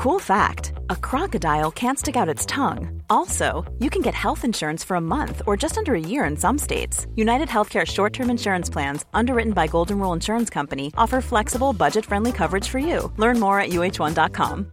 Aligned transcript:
Cool 0.00 0.18
fact 0.18 0.72
a 0.88 0.96
crocodile 0.96 1.70
can't 1.70 1.98
stick 1.98 2.16
out 2.16 2.26
its 2.34 2.46
tongue. 2.46 3.02
Also, 3.10 3.70
you 3.80 3.90
can 3.90 4.00
get 4.00 4.14
health 4.14 4.46
insurance 4.46 4.82
for 4.82 4.94
a 4.94 5.00
month 5.00 5.42
or 5.46 5.58
just 5.58 5.76
under 5.76 5.94
a 5.94 6.00
year 6.00 6.24
in 6.24 6.38
some 6.38 6.56
states. 6.56 7.06
United 7.16 7.48
Healthcare 7.48 7.86
short 7.86 8.14
term 8.14 8.30
insurance 8.30 8.70
plans, 8.70 9.04
underwritten 9.12 9.52
by 9.52 9.66
Golden 9.66 9.98
Rule 9.98 10.14
Insurance 10.14 10.48
Company, 10.48 10.90
offer 10.96 11.20
flexible, 11.20 11.74
budget 11.74 12.06
friendly 12.06 12.32
coverage 12.32 12.66
for 12.66 12.78
you. 12.78 13.12
Learn 13.18 13.38
more 13.38 13.60
at 13.60 13.72
uh1.com. 13.72 14.72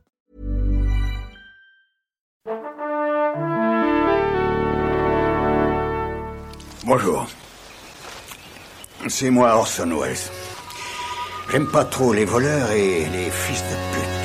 Bonjour. 6.86 7.28
C'est 9.10 9.30
moi 9.30 9.58
Orson 9.58 9.92
Welles. 9.92 10.32
J'aime 11.52 11.68
pas 11.68 11.84
trop 11.84 12.14
les 12.14 12.24
voleurs 12.24 12.72
et 12.72 13.10
les 13.10 13.30
fils 13.30 13.62
de 13.62 13.76
pute. 13.94 14.17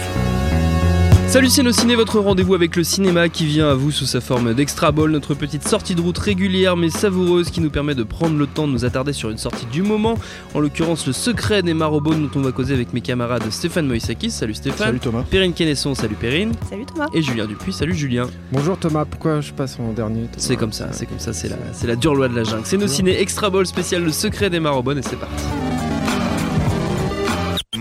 Salut 1.33 1.49
Ciné, 1.49 1.95
votre 1.95 2.21
rendez-vous 2.21 2.53
avec 2.53 2.77
le 2.77 2.85
cinéma 2.85 3.31
qui 3.31 3.47
vient 3.47 3.71
à 3.71 3.75
vous 3.75 3.91
sous 3.91 4.05
sa 4.05 4.21
forme 4.21 4.53
d'extra 4.53 4.93
ball, 4.93 5.11
notre 5.11 5.33
petite 5.33 5.67
sortie 5.67 5.95
de 5.95 6.03
route 6.03 6.19
régulière 6.19 6.77
mais 6.77 6.91
savoureuse 6.91 7.49
qui 7.49 7.63
nous 7.63 7.71
permet 7.71 7.95
de 7.95 8.03
prendre 8.03 8.37
le 8.37 8.47
temps 8.47 8.69
de 8.69 8.73
nous 8.73 8.85
attarder 8.85 9.15
sur 9.15 9.31
une 9.31 9.39
sortie 9.39 9.65
du 9.65 9.81
moment, 9.81 10.19
en 10.53 10.61
l'occurrence 10.61 11.07
le 11.07 11.15
secret 11.15 11.63
des 11.63 11.73
marobones 11.73 12.29
dont 12.29 12.39
on 12.39 12.43
va 12.43 12.53
causer 12.53 12.75
avec 12.75 12.93
mes 12.93 13.01
camarades 13.01 13.51
Stéphane 13.51 13.87
Moïsakis, 13.87 14.31
salut 14.31 14.53
Stéphane. 14.53 14.89
Salut 14.89 15.01
Thomas. 15.01 15.23
Perrine 15.23 15.55
Kennesson, 15.55 15.95
salut 15.95 16.17
Perrine. 16.17 16.53
Salut 16.69 16.85
Thomas. 16.85 17.07
Et 17.15 17.23
Julien 17.23 17.47
Dupuis, 17.47 17.73
salut 17.73 17.95
Julien. 17.95 18.29
Bonjour 18.53 18.77
Thomas, 18.77 19.07
pourquoi 19.07 19.41
je 19.41 19.55
passe 19.55 19.79
en 19.81 19.91
dernier 19.95 20.27
C'est 20.37 20.57
comme 20.57 20.75
ça, 20.75 20.89
c'est 20.93 21.07
comme 21.07 21.19
ça, 21.19 21.33
c'est 21.33 21.49
la, 21.49 21.57
c'est 21.73 21.87
la 21.87 21.97
dure 21.97 22.15
loi 22.15 22.29
de 22.29 22.37
la 22.37 22.45
jungle. 22.45 22.65
C'est 22.67 22.77
nos 22.77 22.89
ciné 22.89 23.19
extra 23.19 23.49
ball 23.49 23.67
spécial 23.67 24.05
le 24.05 24.13
secret 24.13 24.51
des 24.51 24.61
marobones 24.61 24.99
et 24.99 25.03
c'est 25.03 25.19
parti. 25.19 25.45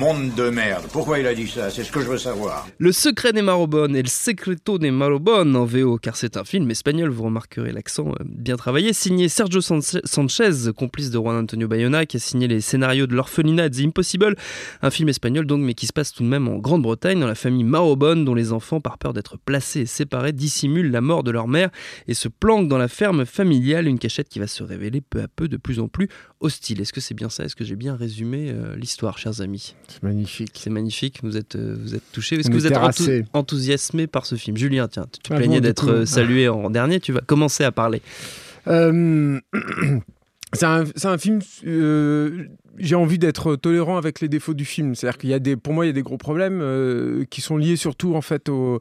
Monde 0.02 0.34
de 0.34 0.50
merde. 0.50 0.86
Pourquoi 0.92 1.20
il 1.20 1.28
a 1.28 1.36
dit 1.36 1.48
ça? 1.48 1.70
C'est 1.70 1.84
ce 1.84 1.92
que 1.92 2.02
je 2.02 2.08
veux 2.08 2.18
savoir. 2.18 2.68
Le 2.80 2.92
secret 2.92 3.34
des 3.34 3.44
Marobones 3.44 3.96
et 3.96 4.02
le 4.02 4.08
secreto 4.08 4.80
des 4.80 4.90
Marobones 4.90 5.56
en 5.56 5.66
VO, 5.66 6.00
car 6.00 6.16
c'est 6.16 6.38
un 6.38 6.44
film 6.44 6.72
espagnol, 6.72 7.12
vous 7.12 7.22
remarquerez 7.26 7.72
l'accent 7.72 8.08
euh, 8.08 8.24
bien 8.26 8.56
travaillé, 8.56 8.94
signé 8.94 9.30
Sergio 9.30 9.62
Sanchez, 9.62 10.72
complice 10.76 11.12
de 11.12 11.20
Juan 11.20 11.36
Antonio 11.36 11.68
Bayona, 11.68 12.08
qui 12.08 12.18
a 12.18 12.20
signé 12.20 12.48
les 12.48 12.62
scénarios 12.62 13.06
de 13.06 13.14
L'Orphelinat 13.14 13.70
The 13.70 13.82
Impossible, 13.82 14.36
un 14.82 14.90
film 14.90 15.08
espagnol 15.08 15.46
donc, 15.46 15.62
mais 15.62 15.76
qui 15.76 15.86
se 15.86 15.94
passe 15.94 16.12
tout 16.14 16.24
de 16.24 16.28
même 16.28 16.48
en 16.48 16.58
Grande-Bretagne, 16.58 17.20
dans 17.20 17.28
la 17.28 17.36
famille 17.36 17.64
Marobone, 17.64 18.26
dont 18.26 18.34
les 18.34 18.54
enfants, 18.54 18.82
par 18.82 18.98
peur 18.98 19.14
d'être 19.14 19.38
placés 19.38 19.82
et 19.82 19.86
séparés, 19.86 20.34
dissimulent 20.34 20.90
la 20.90 21.02
mort 21.02 21.22
de 21.22 21.30
leur 21.30 21.48
mère 21.48 21.70
et 22.08 22.16
se 22.16 22.28
planquent 22.28 22.68
dans 22.68 22.80
la 22.80 22.88
ferme 22.88 23.24
familiale, 23.28 23.86
une 23.86 24.00
cachette 24.00 24.30
qui 24.30 24.40
va 24.40 24.48
se 24.48 24.64
révéler 24.64 25.02
peu 25.02 25.22
à 25.22 25.28
peu 25.28 25.48
de 25.48 25.58
plus 25.58 25.80
en 25.80 25.88
plus 25.88 26.10
hostile. 26.42 26.82
Est-ce 26.82 26.92
que 26.92 27.00
c'est 27.00 27.14
bien 27.14 27.30
ça? 27.30 27.46
Est-ce 27.46 27.56
que 27.56 27.64
j'ai 27.64 27.76
bien 27.76 27.96
résumé 27.96 28.50
euh, 28.50 28.76
l'histoire, 28.76 29.18
chers 29.18 29.42
amis? 29.42 29.76
C'est 29.88 30.04
magnifique. 30.04 30.52
C'est 30.56 30.70
magnifique. 30.70 31.20
Vous 31.24 31.38
êtes, 31.38 31.56
euh, 31.56 31.78
vous 31.80 31.96
êtes 31.96 32.04
touché. 32.12 32.40
Est-ce 32.40 32.50
que 32.50 32.54
vous 32.54 32.68
êtes 32.68 33.26
enthousiasmé 33.34 34.08
par 34.08 34.26
ce 34.26 34.36
film? 34.36 34.58
Julien, 34.58 34.88
tiens, 34.88 35.06
tu 35.12 35.20
te 35.20 35.34
ah 35.34 35.38
plaignais 35.38 35.62
d'être 35.62 35.90
euh, 35.90 36.06
salué 36.06 36.50
en 36.50 36.70
dernier. 36.70 37.00
Tu 37.00 37.14
vas 37.14 37.22
commencer 37.22 37.64
à 37.64 37.72
parler. 37.72 38.02
c'est 38.66 40.66
un, 40.66 40.84
un, 41.04 41.18
film. 41.18 41.40
j'ai 41.64 42.96
envie 42.96 43.18
d'être 43.18 43.56
tolérant 43.56 43.98
avec 43.98 44.20
les 44.20 44.28
défauts 44.28 44.54
du 44.54 44.66
film. 44.66 44.96
C'est-à-dire 44.96 45.18
qu'il 45.18 45.30
y 45.30 45.34
a 45.34 45.40
des, 45.40 45.56
pour 45.56 45.74
moi, 45.74 45.86
il 45.86 45.90
y 45.90 45.92
a 45.92 45.94
des 45.94 46.04
gros 46.04 46.18
problèmes 46.18 47.26
qui 47.30 47.42
sont 47.42 47.58
liés 47.58 47.76
surtout 47.76 48.16
en 48.16 48.22
fait 48.22 48.50
au 48.50 48.80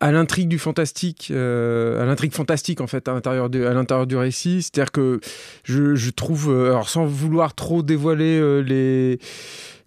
à 0.00 0.12
l'intrigue 0.12 0.48
du 0.48 0.58
fantastique, 0.58 1.28
euh, 1.30 2.02
à 2.02 2.06
l'intrigue 2.06 2.32
fantastique 2.32 2.80
en 2.80 2.86
fait 2.86 3.06
à 3.08 3.14
l'intérieur 3.14 3.46
à 3.46 3.74
l'intérieur 3.74 4.06
du 4.06 4.16
récit. 4.16 4.62
C'est-à-dire 4.62 4.92
que 4.92 5.20
je, 5.64 6.10
trouve, 6.10 6.50
euh, 6.50 6.70
alors 6.70 6.88
sans 6.88 7.06
vouloir 7.06 7.54
trop 7.54 7.82
dévoiler 7.82 8.38
euh, 8.38 8.60
les 8.60 9.18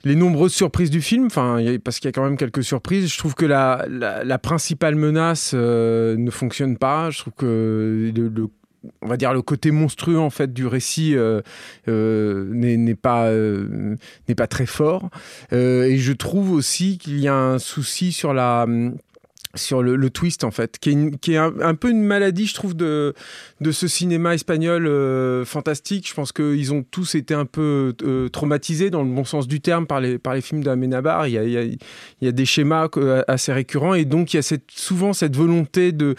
les 0.03 0.15
nombreuses 0.15 0.53
surprises 0.53 0.89
du 0.89 0.99
film, 0.99 1.27
enfin, 1.27 1.59
parce 1.83 1.99
qu'il 1.99 2.07
y 2.07 2.09
a 2.09 2.11
quand 2.11 2.23
même 2.23 2.37
quelques 2.37 2.63
surprises. 2.63 3.13
Je 3.13 3.19
trouve 3.19 3.35
que 3.35 3.45
la, 3.45 3.85
la, 3.87 4.39
principale 4.39 4.95
menace 4.95 5.53
ne 5.53 6.29
fonctionne 6.31 6.75
pas. 6.75 7.11
Je 7.11 7.19
trouve 7.19 7.33
que 7.37 8.11
le, 8.15 8.47
on 9.03 9.07
va 9.07 9.15
dire 9.15 9.31
le 9.31 9.43
côté 9.43 9.69
monstrueux 9.69 10.17
en 10.17 10.31
fait 10.31 10.51
du 10.53 10.65
récit 10.65 11.15
n'est 11.85 12.95
pas 12.95 13.31
n'est 13.31 14.35
pas 14.35 14.47
très 14.47 14.65
fort 14.65 15.11
et 15.51 15.97
je 15.97 16.13
trouve 16.13 16.51
aussi 16.51 16.97
qu'il 16.97 17.19
y 17.19 17.27
a 17.27 17.35
un 17.35 17.59
souci 17.59 18.11
sur 18.11 18.33
la 18.33 18.65
sur 19.55 19.83
le, 19.83 20.09
twist 20.09 20.43
en 20.43 20.51
fait, 20.51 20.77
qui 20.79 20.91
est, 20.91 21.19
qui 21.19 21.33
est 21.33 21.37
un, 21.37 21.75
peu 21.75 21.89
une 21.89 22.03
maladie, 22.03 22.45
je 22.45 22.53
trouve, 22.53 22.75
de, 22.75 23.13
de 23.59 23.71
ce 23.71 23.87
cinéma 23.87 24.33
espagnol 24.33 24.87
euh, 24.87 25.45
fantastique. 25.45 26.07
Je 26.07 26.13
pense 26.13 26.31
qu'ils 26.31 26.73
ont 26.73 26.83
tous 26.83 27.15
été 27.15 27.33
un 27.33 27.45
peu 27.45 27.93
euh, 28.03 28.29
traumatisés, 28.29 28.89
dans 28.89 29.03
le 29.03 29.09
bon 29.09 29.23
sens 29.23 29.47
du 29.47 29.61
terme, 29.61 29.87
par 29.87 30.01
les, 30.01 30.17
par 30.17 30.33
les 30.33 30.41
films 30.41 30.63
d'Amenabar. 30.63 31.27
Il 31.27 31.33
il, 31.33 31.77
il 32.21 32.25
y 32.25 32.27
a 32.27 32.31
des 32.31 32.45
schémas 32.45 32.87
euh, 32.97 33.23
assez 33.27 33.53
récurrents 33.53 33.93
et 33.93 34.05
donc 34.05 34.33
il 34.33 34.37
y 34.37 34.39
a 34.39 34.43
cette, 34.43 34.69
souvent 34.69 35.13
cette 35.13 35.35
volonté 35.35 35.91
de, 35.91 36.15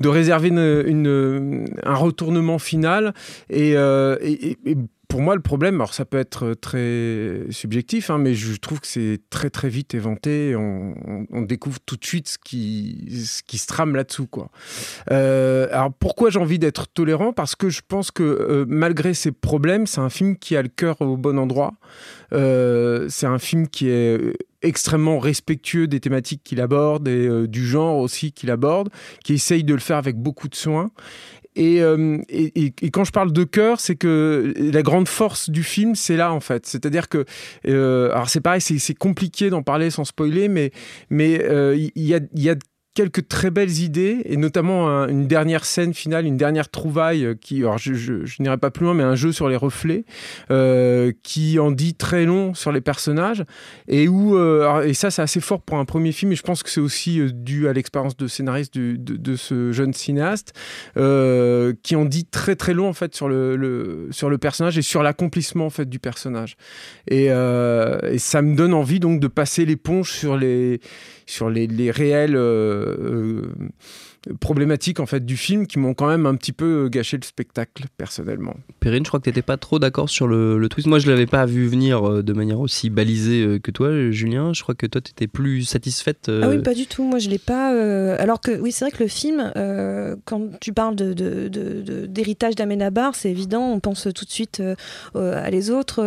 de 0.00 0.08
réserver 0.08 0.48
une, 0.48 0.84
une, 0.86 1.66
un 1.84 1.94
retournement 1.94 2.58
final 2.58 3.14
et, 3.50 3.72
et, 3.72 4.58
et 4.64 4.76
pour 5.12 5.20
moi, 5.20 5.34
le 5.34 5.42
problème, 5.42 5.74
alors 5.74 5.92
ça 5.92 6.06
peut 6.06 6.18
être 6.18 6.54
très 6.54 7.40
subjectif, 7.50 8.08
hein, 8.08 8.16
mais 8.16 8.32
je 8.32 8.56
trouve 8.56 8.80
que 8.80 8.86
c'est 8.86 9.20
très 9.28 9.50
très 9.50 9.68
vite 9.68 9.92
éventé. 9.92 10.56
On, 10.56 11.42
découvre 11.42 11.78
tout 11.84 11.96
de 11.96 12.04
suite 12.04 12.28
ce 12.28 12.38
qui, 12.38 13.22
ce 13.26 13.42
qui 13.42 13.58
se 13.58 13.66
trame 13.66 13.94
là-dessous. 13.94 14.26
Quoi. 14.26 14.48
Euh, 15.10 15.68
alors 15.70 15.92
pourquoi 15.92 16.30
j'ai 16.30 16.38
envie 16.38 16.58
d'être 16.58 16.86
tolérant? 16.88 17.34
Parce 17.34 17.54
que 17.54 17.68
je 17.68 17.82
pense 17.86 18.10
que 18.10 18.22
euh, 18.22 18.64
malgré 18.66 19.12
ces 19.12 19.32
problèmes, 19.32 19.86
c'est 19.86 20.00
un 20.00 20.08
film 20.08 20.38
qui 20.38 20.56
a 20.56 20.62
le 20.62 20.68
cœur 20.68 20.98
au 21.02 21.18
bon 21.18 21.38
endroit. 21.38 21.74
Euh, 22.32 23.06
c'est 23.10 23.26
un 23.26 23.38
film 23.38 23.68
qui 23.68 23.90
est 23.90 24.18
extrêmement 24.62 25.18
respectueux 25.18 25.88
des 25.88 26.00
thématiques 26.00 26.40
qu'il 26.42 26.58
aborde 26.58 27.06
et 27.06 27.46
du 27.48 27.66
genre 27.66 27.98
aussi 27.98 28.32
qu'il 28.32 28.50
aborde, 28.50 28.88
qui 29.24 29.34
essaye 29.34 29.62
de 29.62 29.74
le 29.74 29.80
faire 29.80 29.98
avec 29.98 30.16
beaucoup 30.16 30.48
de 30.48 30.54
soin. 30.54 30.90
Euh, 31.58 32.18
et, 32.28 32.72
et, 32.80 32.90
quand 32.90 33.04
je 33.04 33.12
parle 33.12 33.32
de 33.32 33.44
cœur, 33.44 33.80
c'est 33.80 33.96
que 33.96 34.54
la 34.56 34.82
grande 34.82 35.08
force 35.08 35.50
du 35.50 35.62
film, 35.62 35.94
c'est 35.94 36.16
là 36.16 36.32
en 36.32 36.40
fait. 36.40 36.66
C'est-à-dire 36.66 37.08
que, 37.08 37.24
euh, 37.66 38.10
alors 38.12 38.28
c'est 38.28 38.40
pareil, 38.40 38.60
c'est 38.60 38.94
compliqué 38.94 39.50
d'en 39.50 39.62
parler 39.62 39.90
sans 39.90 40.04
spoiler, 40.04 40.48
mais 40.48 40.72
mais 41.10 41.42
euh, 41.42 41.76
il 41.76 42.02
y, 42.02 42.14
a, 42.14 42.20
y 42.34 42.48
a 42.48 42.54
quelques 42.94 43.26
très 43.26 43.50
belles 43.50 43.78
idées, 43.78 44.20
et 44.26 44.36
notamment 44.36 45.06
une 45.08 45.26
dernière 45.26 45.64
scène 45.64 45.94
finale, 45.94 46.26
une 46.26 46.36
dernière 46.36 46.68
trouvaille 46.68 47.24
euh, 47.24 47.34
qui, 47.34 47.60
alors 47.60 47.78
je, 47.78 48.24
n'irai 48.38 48.58
pas 48.58 48.70
plus 48.70 48.84
loin, 48.84 48.92
mais 48.92 49.02
un 49.02 49.14
jeu 49.14 49.32
sur 49.32 49.48
les 49.48 49.56
reflets 49.56 50.04
euh, 50.50 51.12
qui 51.22 51.58
en 51.58 51.70
dit 51.70 51.94
très 51.94 52.26
long 52.26 52.52
sur 52.52 52.70
les 52.70 52.82
personnages, 52.82 53.44
et 53.88 54.08
où, 54.08 54.36
euh, 54.36 54.82
et 54.82 54.92
ça 54.92 55.10
c'est 55.10 55.22
assez 55.22 55.40
fort 55.40 55.62
pour 55.62 55.78
un 55.78 55.86
premier 55.86 56.12
film, 56.12 56.32
et 56.32 56.36
je 56.36 56.42
pense 56.42 56.62
que 56.62 56.68
c'est 56.68 56.80
aussi 56.80 57.20
dû 57.32 57.66
à 57.66 57.72
l'expérience 57.72 58.16
de 58.16 58.26
scénariste 58.26 58.76
de, 58.76 59.36
ce 59.36 59.72
jeune 59.72 59.94
cinéaste, 59.94 60.52
qui 60.94 61.96
en 61.96 62.04
dit 62.04 62.26
très 62.26 62.56
très 62.56 62.74
long 62.74 62.88
en 62.88 62.92
fait 62.92 63.14
sur 63.14 63.28
le, 63.28 63.56
le 63.56 64.08
sur 64.10 64.28
le 64.28 64.36
personnage 64.36 64.76
et 64.76 64.82
sur 64.82 65.02
l'accomplissement 65.02 65.66
en 65.66 65.70
fait 65.70 65.88
du 65.88 65.98
personnage, 65.98 66.56
et, 67.08 67.26
et 67.26 68.18
ça 68.18 68.42
me 68.42 68.54
donne 68.54 68.74
envie 68.74 69.00
donc 69.00 69.20
de 69.20 69.28
passer 69.28 69.64
l'éponge 69.64 70.12
sur 70.12 70.36
les 70.36 70.80
sur 71.26 71.50
les, 71.50 71.66
les 71.66 71.90
réels 71.90 72.36
euh, 72.36 72.96
euh, 73.00 73.42
problématiques 74.40 75.00
en 75.00 75.06
fait 75.06 75.24
du 75.24 75.36
film 75.36 75.66
qui 75.66 75.78
m'ont 75.78 75.94
quand 75.94 76.06
même 76.06 76.26
un 76.26 76.34
petit 76.36 76.52
peu 76.52 76.88
gâché 76.88 77.16
le 77.16 77.24
spectacle 77.24 77.86
personnellement. 77.96 78.54
Perrine, 78.80 79.04
je 79.04 79.10
crois 79.10 79.20
que 79.20 79.24
tu 79.24 79.30
n'étais 79.30 79.42
pas 79.42 79.56
trop 79.56 79.78
d'accord 79.78 80.08
sur 80.08 80.26
le, 80.26 80.66
twist. 80.68 80.86
Moi, 80.86 80.98
je 80.98 81.10
l'avais 81.10 81.26
pas 81.26 81.44
vu 81.46 81.66
venir 81.66 82.08
euh, 82.08 82.22
de 82.22 82.32
manière 82.32 82.60
aussi 82.60 82.90
balisée 82.90 83.44
euh, 83.44 83.58
que 83.58 83.70
toi, 83.70 84.10
Julien. 84.10 84.52
Je 84.52 84.62
crois 84.62 84.74
que 84.74 84.86
toi, 84.86 85.00
tu 85.00 85.10
étais 85.10 85.26
plus 85.26 85.64
satisfaite. 85.64 86.28
Euh, 86.28 86.42
ah 86.44 86.48
oui, 86.48 86.58
pas 86.58 86.74
du 86.74 86.86
tout. 86.86 87.04
Moi, 87.04 87.18
je 87.18 87.28
l'ai 87.28 87.38
pas. 87.38 87.70
Alors 88.18 88.40
que 88.40 88.52
oui, 88.60 88.72
c'est 88.72 88.84
vrai 88.84 88.92
que 88.92 89.02
le 89.02 89.08
film, 89.08 89.52
quand 90.24 90.58
tu 90.60 90.72
parles 90.72 90.96
d'héritage 90.96 92.50
de, 92.50 92.56
de, 92.56 92.62
d'Amenabar, 92.62 93.14
c'est 93.14 93.30
évident. 93.30 93.70
On 93.70 93.80
pense 93.80 94.08
tout 94.14 94.24
de 94.24 94.30
suite 94.30 94.62
à 95.14 95.50
les 95.50 95.70
autres. 95.70 96.02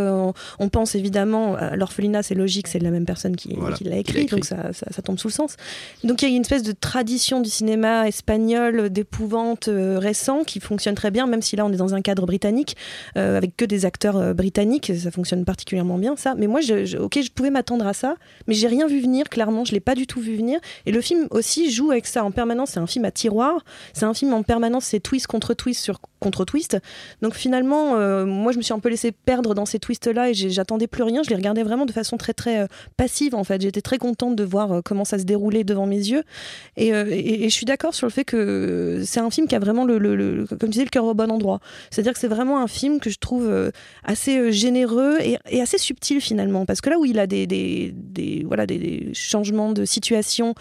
On, 0.59 0.69
pense 0.69 0.95
évidemment 0.95 1.55
à 1.55 1.75
l'orphelinat, 1.77 2.23
c'est 2.23 2.35
logique, 2.35 2.67
c'est 2.67 2.79
la 2.79 2.91
même 2.91 3.05
personne 3.05 3.35
qui, 3.35 3.55
l'a 3.81 3.97
écrit, 3.97 4.25
donc 4.25 4.43
ça, 4.43 4.73
ça, 4.73 5.01
tombe 5.01 5.17
sous 5.17 5.29
le 5.29 5.33
sens. 5.33 5.55
Donc 6.03 6.21
il 6.21 6.29
y 6.29 6.33
a 6.33 6.35
une 6.35 6.41
espèce 6.41 6.63
de 6.63 6.73
tradition 6.73 7.39
du 7.39 7.49
cinéma 7.49 8.04
espagnol 8.07 8.89
d'épouvante 8.89 9.67
euh, 9.67 9.99
récent 9.99 10.43
qui 10.43 10.59
fonctionne 10.59 10.95
très 10.95 11.11
bien, 11.11 11.27
même 11.27 11.41
si 11.41 11.55
là 11.55 11.65
on 11.65 11.71
est 11.71 11.77
dans 11.77 11.95
un 11.95 12.01
cadre 12.01 12.25
britannique 12.25 12.75
euh, 13.17 13.37
avec 13.37 13.55
que 13.55 13.65
des 13.65 13.85
acteurs 13.85 14.17
euh, 14.17 14.33
britanniques, 14.33 14.91
ça 14.97 15.11
fonctionne 15.11 15.45
particulièrement 15.45 15.97
bien 15.97 16.15
ça. 16.15 16.35
Mais 16.35 16.47
moi, 16.47 16.61
je, 16.61 16.97
ok, 16.97 17.19
je 17.21 17.31
pouvais 17.31 17.49
m'attendre 17.49 17.87
à 17.87 17.93
ça, 17.93 18.15
mais 18.47 18.53
j'ai 18.53 18.67
rien 18.67 18.87
vu 18.87 18.99
venir. 18.99 19.29
Clairement, 19.29 19.65
je 19.65 19.71
l'ai 19.71 19.79
pas 19.79 19.95
du 19.95 20.07
tout 20.07 20.19
vu 20.19 20.35
venir. 20.35 20.59
Et 20.85 20.91
le 20.91 21.01
film 21.01 21.27
aussi 21.31 21.71
joue 21.71 21.91
avec 21.91 22.07
ça 22.07 22.23
en 22.23 22.31
permanence. 22.31 22.71
C'est 22.71 22.79
un 22.79 22.87
film 22.87 23.05
à 23.05 23.11
tiroir. 23.11 23.63
C'est 23.93 24.05
un 24.05 24.13
film 24.13 24.33
en 24.33 24.43
permanence. 24.43 24.85
C'est 24.85 24.99
twist 24.99 25.27
contre 25.27 25.53
twist 25.53 25.81
sur 25.81 25.99
contre 26.19 26.45
twist. 26.45 26.77
Donc 27.21 27.35
finalement, 27.35 27.91
moi, 28.25 28.51
je 28.51 28.57
me 28.57 28.63
suis 28.63 28.73
un 28.73 28.79
peu 28.79 28.89
laissé 28.89 29.11
perdre 29.11 29.53
dans 29.53 29.65
ces 29.65 29.79
twists 29.79 30.07
là 30.07 30.29
et 30.29 30.33
j'attendais 30.33 30.87
plus 30.87 31.03
rien. 31.03 31.21
Je 31.23 31.29
les 31.29 31.35
regardais 31.35 31.63
vraiment 31.63 31.85
de 31.85 31.91
façon 31.91 32.17
très 32.17 32.33
très 32.33 32.67
passive 32.97 33.35
en 33.35 33.43
fait. 33.43 33.61
J'étais 33.61 33.81
très 33.81 33.97
contente 33.97 34.35
de 34.35 34.43
voir 34.43 34.81
comment 34.83 35.05
à 35.11 35.19
se 35.19 35.23
dérouler 35.23 35.63
devant 35.63 35.85
mes 35.85 35.97
yeux. 35.97 36.23
Et, 36.77 36.91
je 36.91 37.53
suis 37.53 37.65
d'accord 37.65 37.94
sur 37.95 38.07
le 38.07 38.11
fait 38.11 38.25
que 38.25 39.01
c'est 39.05 39.19
un 39.19 39.29
film 39.29 39.47
qui 39.47 39.55
a 39.55 39.59
vraiment, 39.59 39.85
le, 39.85 40.45
comme 40.59 40.69
tu 40.69 40.79
le 40.79 40.89
cœur 40.89 41.05
au 41.05 41.13
bon 41.13 41.31
endroit. 41.31 41.59
C'est-à-dire 41.89 42.13
que 42.13 42.19
c'est 42.19 42.27
vraiment 42.27 42.61
un 42.61 42.67
film 42.67 42.99
que 42.99 43.09
je 43.09 43.17
trouve 43.17 43.71
assez 44.03 44.51
généreux 44.51 45.17
et, 45.21 45.61
assez 45.61 45.77
subtil 45.77 46.21
finalement. 46.21 46.65
Parce 46.65 46.81
que 46.81 46.89
là 46.89 46.99
où 46.99 47.05
il 47.05 47.19
a 47.19 47.27
des, 47.27 47.47
des, 47.47 48.43
voilà, 48.45 48.65
des, 48.65 49.11
changements 49.13 49.71
de 49.71 49.85
situation 49.85 50.55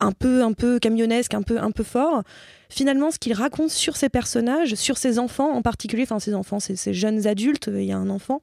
un 0.00 0.12
peu, 0.12 0.42
un 0.42 0.52
peu 0.52 0.78
camionnesque, 0.78 1.34
un 1.34 1.42
peu, 1.42 1.58
un 1.58 1.70
peu 1.70 1.84
fort, 1.84 2.22
finalement, 2.68 3.10
ce 3.10 3.18
qu'il 3.18 3.32
raconte 3.32 3.70
sur 3.70 3.96
ces 3.96 4.08
personnages, 4.08 4.74
sur 4.74 4.98
ses 4.98 5.18
enfants 5.18 5.50
en 5.52 5.62
particulier, 5.62 6.02
enfin 6.02 6.18
ses 6.18 6.34
enfants, 6.34 6.60
ces 6.60 6.94
jeunes 6.94 7.26
adultes, 7.26 7.70
il 7.72 7.84
y 7.84 7.92
a 7.92 7.96
un 7.96 8.10
enfant. 8.10 8.42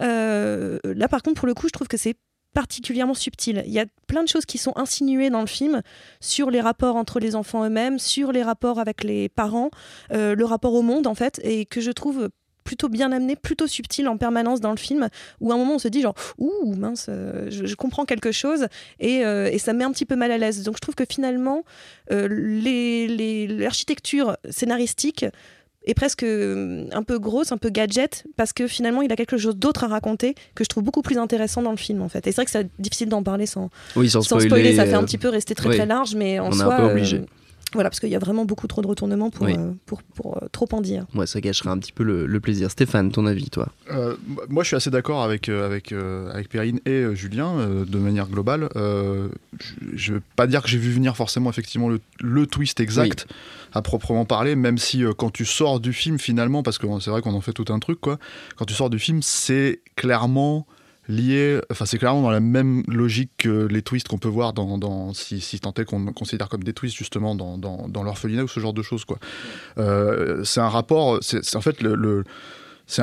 Euh, 0.00 0.78
là, 0.84 1.08
par 1.08 1.22
contre, 1.22 1.40
pour 1.40 1.46
le 1.46 1.54
coup, 1.54 1.68
je 1.68 1.72
trouve 1.72 1.88
que 1.88 1.96
c'est 1.96 2.14
particulièrement 2.54 3.14
subtil. 3.14 3.62
Il 3.66 3.72
y 3.72 3.80
a 3.80 3.86
plein 4.06 4.22
de 4.22 4.28
choses 4.28 4.46
qui 4.46 4.58
sont 4.58 4.72
insinuées 4.76 5.28
dans 5.28 5.40
le 5.40 5.46
film 5.46 5.82
sur 6.20 6.50
les 6.50 6.60
rapports 6.60 6.96
entre 6.96 7.20
les 7.20 7.34
enfants 7.34 7.64
eux-mêmes, 7.64 7.98
sur 7.98 8.32
les 8.32 8.42
rapports 8.42 8.78
avec 8.78 9.04
les 9.04 9.28
parents, 9.28 9.70
euh, 10.12 10.34
le 10.34 10.44
rapport 10.44 10.72
au 10.72 10.82
monde 10.82 11.06
en 11.06 11.14
fait, 11.14 11.40
et 11.44 11.66
que 11.66 11.80
je 11.80 11.90
trouve 11.90 12.30
plutôt 12.62 12.88
bien 12.88 13.12
amené, 13.12 13.36
plutôt 13.36 13.66
subtil 13.66 14.08
en 14.08 14.16
permanence 14.16 14.62
dans 14.62 14.70
le 14.70 14.78
film, 14.78 15.08
où 15.40 15.52
à 15.52 15.54
un 15.54 15.58
moment 15.58 15.74
on 15.74 15.78
se 15.78 15.88
dit 15.88 16.00
genre 16.00 16.14
ouh 16.38 16.74
mince, 16.74 17.06
euh, 17.10 17.50
je, 17.50 17.74
comprends 17.74 18.06
quelque 18.06 18.32
chose 18.32 18.68
et, 19.00 19.26
euh, 19.26 19.50
et, 19.52 19.58
ça 19.58 19.74
me 19.74 19.80
met 19.80 19.84
un 19.84 19.92
petit 19.92 20.06
peu 20.06 20.16
mal 20.16 20.32
à 20.32 20.38
l'aise. 20.38 20.62
Donc 20.62 20.76
je 20.76 20.80
trouve 20.80 20.94
que 20.94 21.04
finalement 21.04 21.64
l'architecture 22.08 24.38
scénaristique 24.48 25.26
est 25.86 25.94
presque 25.94 26.24
un 26.24 27.02
peu 27.02 27.18
grosse, 27.18 27.52
un 27.52 27.58
peu 27.58 27.70
gadget, 27.70 28.24
parce 28.36 28.52
que 28.52 28.66
finalement 28.66 29.02
il 29.02 29.12
a 29.12 29.16
quelque 29.16 29.36
chose 29.36 29.56
d'autre 29.56 29.84
à 29.84 29.88
raconter 29.88 30.34
que 30.54 30.64
je 30.64 30.68
trouve 30.68 30.82
beaucoup 30.82 31.02
plus 31.02 31.18
intéressant 31.18 31.62
dans 31.62 31.70
le 31.70 31.76
film 31.76 32.02
en 32.02 32.08
fait. 32.08 32.26
Et 32.26 32.32
c'est 32.32 32.36
vrai 32.36 32.44
que 32.44 32.50
c'est 32.50 32.68
difficile 32.78 33.08
d'en 33.08 33.22
parler 33.22 33.46
sans, 33.46 33.70
oui, 33.96 34.08
sans, 34.08 34.22
spoiler, 34.22 34.76
ça 34.76 34.86
fait 34.86 34.94
un 34.94 35.04
petit 35.04 35.18
peu 35.18 35.28
rester 35.28 35.54
très 35.54 35.74
très 35.74 35.86
large, 35.86 36.14
mais 36.14 36.38
en 36.38 36.48
on 36.48 36.52
soi. 36.52 36.66
Est 36.66 36.72
un 36.72 36.76
peu 36.76 36.92
obligé. 36.92 37.22
Voilà, 37.74 37.90
parce 37.90 38.00
qu'il 38.00 38.08
y 38.08 38.16
a 38.16 38.18
vraiment 38.18 38.44
beaucoup 38.44 38.66
trop 38.66 38.82
de 38.82 38.86
retournements 38.86 39.30
pour, 39.30 39.46
euh, 39.46 39.72
pour, 39.86 40.02
pour, 40.02 40.36
euh, 40.36 40.46
trop 40.52 40.68
en 40.72 40.80
dire. 40.80 41.06
Ouais, 41.14 41.26
ça 41.26 41.40
gâcherait 41.40 41.70
un 41.70 41.78
petit 41.78 41.92
peu 41.92 42.04
le, 42.04 42.40
plaisir. 42.40 42.70
Stéphane, 42.70 43.10
ton 43.10 43.26
avis, 43.26 43.50
toi? 43.50 43.68
Euh, 43.90 44.16
Moi, 44.48 44.62
je 44.62 44.68
suis 44.68 44.76
assez 44.76 44.90
d'accord 44.90 45.22
avec, 45.22 45.48
avec, 45.48 45.92
avec 45.92 46.48
Perrine 46.48 46.80
et 46.86 47.04
Julien, 47.14 47.84
de 47.86 47.98
manière 47.98 48.28
globale. 48.28 48.68
je 48.74 49.28
ne 50.12 50.16
veux 50.16 50.22
pas 50.36 50.46
dire 50.46 50.62
que 50.62 50.68
j'ai 50.68 50.78
vu 50.78 50.92
venir 50.92 51.16
forcément 51.16 51.50
effectivement 51.50 51.88
le, 51.88 52.00
le 52.20 52.46
twist 52.46 52.80
exact 52.80 53.26
à 53.72 53.82
proprement 53.82 54.24
parler, 54.24 54.54
même 54.54 54.78
si 54.78 55.04
quand 55.18 55.30
tu 55.30 55.44
sors 55.44 55.80
du 55.80 55.92
film, 55.92 56.18
finalement, 56.18 56.62
parce 56.62 56.78
que 56.78 56.86
c'est 57.00 57.10
vrai 57.10 57.22
qu'on 57.22 57.34
en 57.34 57.40
fait 57.40 57.52
tout 57.52 57.72
un 57.72 57.78
truc, 57.80 58.00
quoi, 58.00 58.18
quand 58.56 58.66
tu 58.66 58.74
sors 58.74 58.90
du 58.90 58.98
film, 58.98 59.20
c'est 59.22 59.80
clairement 59.96 60.66
lié, 61.08 61.60
enfin 61.70 61.84
c'est 61.84 61.98
clairement 61.98 62.22
dans 62.22 62.30
la 62.30 62.40
même 62.40 62.82
logique 62.88 63.30
que 63.38 63.66
les 63.66 63.82
twists 63.82 64.08
qu'on 64.08 64.18
peut 64.18 64.28
voir 64.28 64.52
dans, 64.52 65.12
si, 65.12 65.40
si 65.40 65.60
tant 65.60 65.74
est 65.74 65.84
qu'on 65.84 66.06
considère 66.06 66.48
comme 66.48 66.64
des 66.64 66.72
twists 66.72 66.96
justement 66.96 67.34
dans, 67.34 67.58
dans, 67.58 68.02
l'orphelinat 68.02 68.44
ou 68.44 68.48
ce 68.48 68.60
genre 68.60 68.72
de 68.72 68.82
choses 68.82 69.04
quoi. 69.04 69.18
Euh, 69.78 70.44
c'est 70.44 70.60
un 70.60 70.68
rapport, 70.68 71.18
c'est 71.22 71.56
en 71.56 71.60
fait 71.60 71.82
le, 71.82 72.24
c'est 72.86 73.02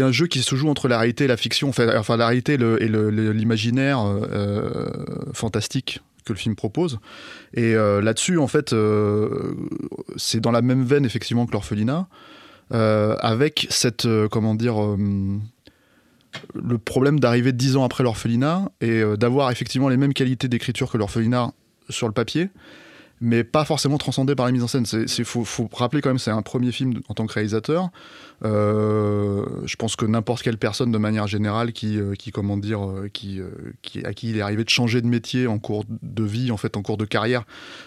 un, 0.00 0.12
jeu 0.12 0.26
qui 0.26 0.42
se 0.42 0.54
joue 0.54 0.68
entre 0.68 0.88
la 0.88 0.98
réalité 0.98 1.24
et 1.24 1.28
la 1.28 1.36
fiction, 1.36 1.70
enfin 1.70 2.16
la 2.16 2.26
réalité 2.26 2.54
et 2.54 2.88
l'imaginaire 2.88 4.00
euh, 4.04 4.90
fantastique 5.32 6.00
que 6.24 6.32
le 6.32 6.38
film 6.38 6.54
propose. 6.54 7.00
Et 7.54 7.74
euh, 7.74 8.00
là-dessus, 8.00 8.38
en 8.38 8.46
fait, 8.46 8.74
c'est 10.16 10.40
dans 10.40 10.52
la 10.52 10.62
même 10.62 10.84
veine 10.84 11.04
effectivement 11.04 11.46
que 11.46 11.52
l'orphelinat, 11.52 12.06
avec 12.70 13.66
cette, 13.70 14.08
comment 14.30 14.54
dire, 14.54 14.76
le 16.54 16.78
problème 16.78 17.20
d'arriver 17.20 17.52
dix 17.52 17.76
ans 17.76 17.84
après 17.84 18.04
l'orphelinat 18.04 18.70
et 18.80 19.00
euh, 19.00 19.16
d'avoir 19.16 19.50
effectivement 19.50 19.88
les 19.88 19.96
mêmes 19.96 20.14
qualités 20.14 20.48
d'écriture 20.48 20.90
que 20.90 20.98
l'orphelinat 20.98 21.52
sur 21.88 22.06
le 22.06 22.12
papier, 22.12 22.50
mais 23.22 23.44
pas 23.44 23.64
forcément 23.64 23.98
transcendé 23.98 24.34
par 24.34 24.46
la 24.46 24.52
mise 24.52 24.64
en 24.64 24.66
scène. 24.66 24.84
Il 24.92 25.24
faut, 25.24 25.70
rappeler 25.72 26.02
quand 26.02 26.10
même, 26.10 26.18
c'est 26.18 26.32
un 26.32 26.42
premier 26.42 26.72
film 26.72 27.00
en 27.08 27.14
tant 27.14 27.24
que 27.26 27.32
réalisateur. 27.32 27.90
Euh, 28.44 29.44
je 29.64 29.76
pense 29.76 29.94
que 29.94 30.04
n'importe 30.04 30.42
quelle 30.42 30.58
personne 30.58 30.90
de 30.90 30.98
manière 30.98 31.28
générale 31.28 31.72
qui, 31.72 32.00
euh, 32.00 32.14
qui 32.14 32.32
comment 32.32 32.56
dire, 32.56 32.84
euh, 32.84 33.08
qui, 33.12 33.40
qui, 33.82 34.04
à 34.04 34.12
qui 34.12 34.30
il 34.30 34.36
est 34.36 34.40
arrivé 34.40 34.64
de 34.64 34.68
changer 34.68 35.00
de 35.00 35.06
métier 35.06 35.46
en 35.46 35.60
cours 35.60 35.84
de 36.02 36.24
vie, 36.24 36.50
en 36.50 36.56
fait, 36.56 36.76
en 36.76 36.82
cours 36.82 36.96
de 36.96 37.04
carrière, 37.04 37.44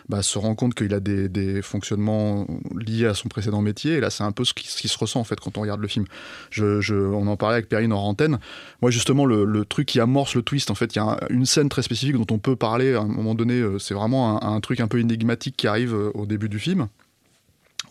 bah, 0.08 0.22
se 0.22 0.40
rend 0.40 0.56
compte 0.56 0.74
qu'il 0.74 0.94
a 0.94 1.02
des, 1.02 1.28
des, 1.28 1.62
fonctionnements 1.62 2.48
liés 2.74 3.06
à 3.06 3.14
son 3.14 3.28
précédent 3.28 3.62
métier. 3.62 3.96
Et 3.96 4.00
là, 4.00 4.10
c'est 4.10 4.24
un 4.24 4.32
peu 4.32 4.46
ce 4.46 4.54
qui, 4.54 4.88
se 4.88 4.98
ressent 4.98 5.20
en 5.20 5.26
fait 5.26 5.38
quand 5.42 5.58
on 5.58 5.62
regarde 5.62 5.82
le 5.82 5.90
film. 5.90 6.06
Je, 6.50 6.80
je, 6.80 6.96
on 6.96 7.28
en 7.28 7.36
parlait 7.36 7.56
avec 7.56 7.68
Perrine 7.68 7.92
en 7.92 8.02
antenne. 8.06 8.40
Moi, 8.82 8.90
justement, 8.90 9.26
le, 9.26 9.44
le, 9.44 9.66
truc 9.66 9.88
qui 9.88 10.00
amorce 10.00 10.36
le 10.36 10.44
twist, 10.44 10.72
en 10.72 10.76
fait, 10.76 10.96
il 10.96 11.00
y 11.00 11.02
a 11.02 11.18
une 11.30 11.46
scène 11.46 11.68
très 11.68 11.82
spécifique 11.82 12.16
dont 12.16 12.34
on 12.34 12.40
peut 12.40 12.56
parler 12.56 12.94
à 12.94 13.02
un 13.02 13.08
moment 13.08 13.36
donné. 13.36 13.62
c'est 13.80 13.94
vraiment 13.94 14.42
un, 14.42 14.56
un, 14.56 14.62
truc 14.62 14.80
un 14.80 14.88
peu 14.88 15.00
énigmatique 15.00 15.25
qui 15.58 15.68
arrive 15.68 15.94
au 15.94 16.26
début 16.26 16.50
du 16.50 16.60
film 16.60 16.88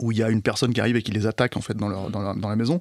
où 0.01 0.13
il 0.13 0.19
y 0.19 0.23
a 0.23 0.31
une 0.31 0.43
personne 0.43 0.73
qui 0.73 0.81
arrive 0.81 0.97
et 0.97 1.03
qui 1.03 1.13
les 1.13 1.27
attaque 1.27 1.57
en 1.57 1.61
fait 1.61 1.77
dans, 1.77 1.89
leur, 1.89 2.11
dans, 2.11 2.21
la, 2.21 2.35
dans 2.35 2.49
la, 2.49 2.57
maison. 2.57 2.81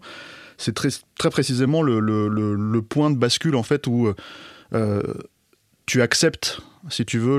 C'est 0.57 0.73
très, 0.73 0.89
très 1.17 1.29
précisément 1.29 1.81
le, 1.81 1.99
le, 1.99 2.27
le, 2.27 2.81
point 2.81 3.11
de 3.11 3.17
bascule 3.17 3.55
en 3.55 3.63
fait 3.63 3.87
où 3.87 4.13
euh, 4.73 5.01
tu 5.85 6.01
acceptes, 6.01 6.61
si 6.89 7.05
tu 7.05 7.19
veux, 7.19 7.37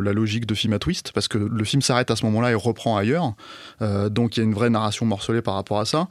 la 0.00 0.12
logique 0.12 0.46
de 0.46 0.54
film 0.54 0.72
à 0.72 0.78
twist, 0.78 1.12
parce 1.12 1.28
que 1.28 1.38
le 1.38 1.64
film 1.64 1.82
s'arrête 1.82 2.10
à 2.10 2.16
ce 2.16 2.24
moment-là 2.26 2.50
et 2.50 2.54
reprend 2.54 2.96
ailleurs. 2.96 3.34
Euh, 3.82 4.08
donc 4.08 4.36
il 4.36 4.40
y 4.40 4.42
a 4.42 4.44
une 4.44 4.54
vraie 4.54 4.70
narration 4.70 5.06
morcelée 5.06 5.42
par 5.42 5.54
rapport 5.54 5.80
à 5.80 5.84
ça. 5.84 6.08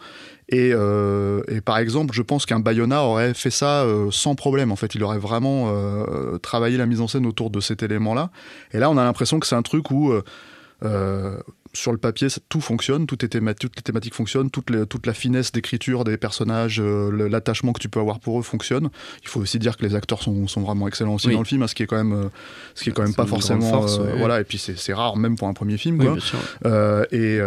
Et, 0.50 0.72
euh, 0.74 1.42
et 1.48 1.62
par 1.62 1.78
exemple, 1.78 2.14
je 2.14 2.22
pense 2.22 2.46
qu'un 2.46 2.60
Bayona 2.60 3.04
aurait 3.04 3.34
fait 3.34 3.50
ça 3.50 3.86
sans 4.12 4.36
problème. 4.36 4.72
En 4.72 4.76
fait, 4.76 4.94
il 4.96 5.04
aurait 5.04 5.20
vraiment 5.20 5.74
travaillé 6.42 6.78
la 6.78 6.86
mise 6.86 7.02
en 7.02 7.08
scène 7.08 7.26
autour 7.26 7.50
de 7.50 7.60
cet 7.60 7.84
élément-là. 7.84 8.30
Et 8.72 8.80
là, 8.80 8.90
on 8.90 8.98
a 8.98 9.04
l'impression 9.04 9.40
que 9.40 9.48
c'est 9.48 9.56
un 9.56 9.64
truc 9.64 9.90
où 9.92 10.14
sur 11.75 11.92
le 11.92 11.98
papier, 11.98 12.27
tout 12.50 12.62
fonctionne, 12.62 13.06
toutes 13.06 13.22
les 13.24 13.30
thématiques 13.30 14.13
fonctionnent, 14.13 14.50
toute, 14.50 14.72
toute 14.88 15.06
la 15.06 15.13
finesse 15.13 15.51
d'écriture 15.51 16.04
des 16.04 16.18
personnages, 16.18 16.80
euh, 16.80 17.30
l'attachement 17.30 17.74
que 17.74 17.80
tu 17.80 17.89
peux 17.89 18.00
avoir 18.00 18.19
pour 18.19 18.39
eux 18.39 18.44
fonctionne. 18.44 18.89
Il 19.22 19.27
faut 19.27 19.42
aussi 19.42 19.60
dire 19.60 19.77
que 19.77 19.86
les 19.86 19.95
acteurs 19.95 20.22
sont, 20.22 20.48
sont 20.48 20.62
vraiment 20.62 20.88
excellents 20.88 21.16
aussi 21.16 21.30
dans 21.30 21.39
le 21.39 21.45
film, 21.45 21.63
hein, 21.63 21.68
ce 21.68 21.75
qui 21.75 21.83
est 21.83 21.88
quand 21.88 21.98
même, 21.98 22.13
euh, 22.13 22.30
ce 22.74 22.83
qui 22.83 22.89
est 22.89 22.94
quand 22.94 23.04
même 23.04 23.13
pas 23.13 23.25
forcément, 23.25 23.86
euh, 23.86 24.16
voilà. 24.18 24.42
Et 24.42 24.44
puis 24.44 24.57
c'est 24.57 24.94
rare 24.94 25.18
même 25.18 25.36
pour 25.36 25.48
un 25.48 25.54
premier 25.54 25.77
film, 25.77 25.98
quoi. 25.98 26.18
et, 27.12 27.39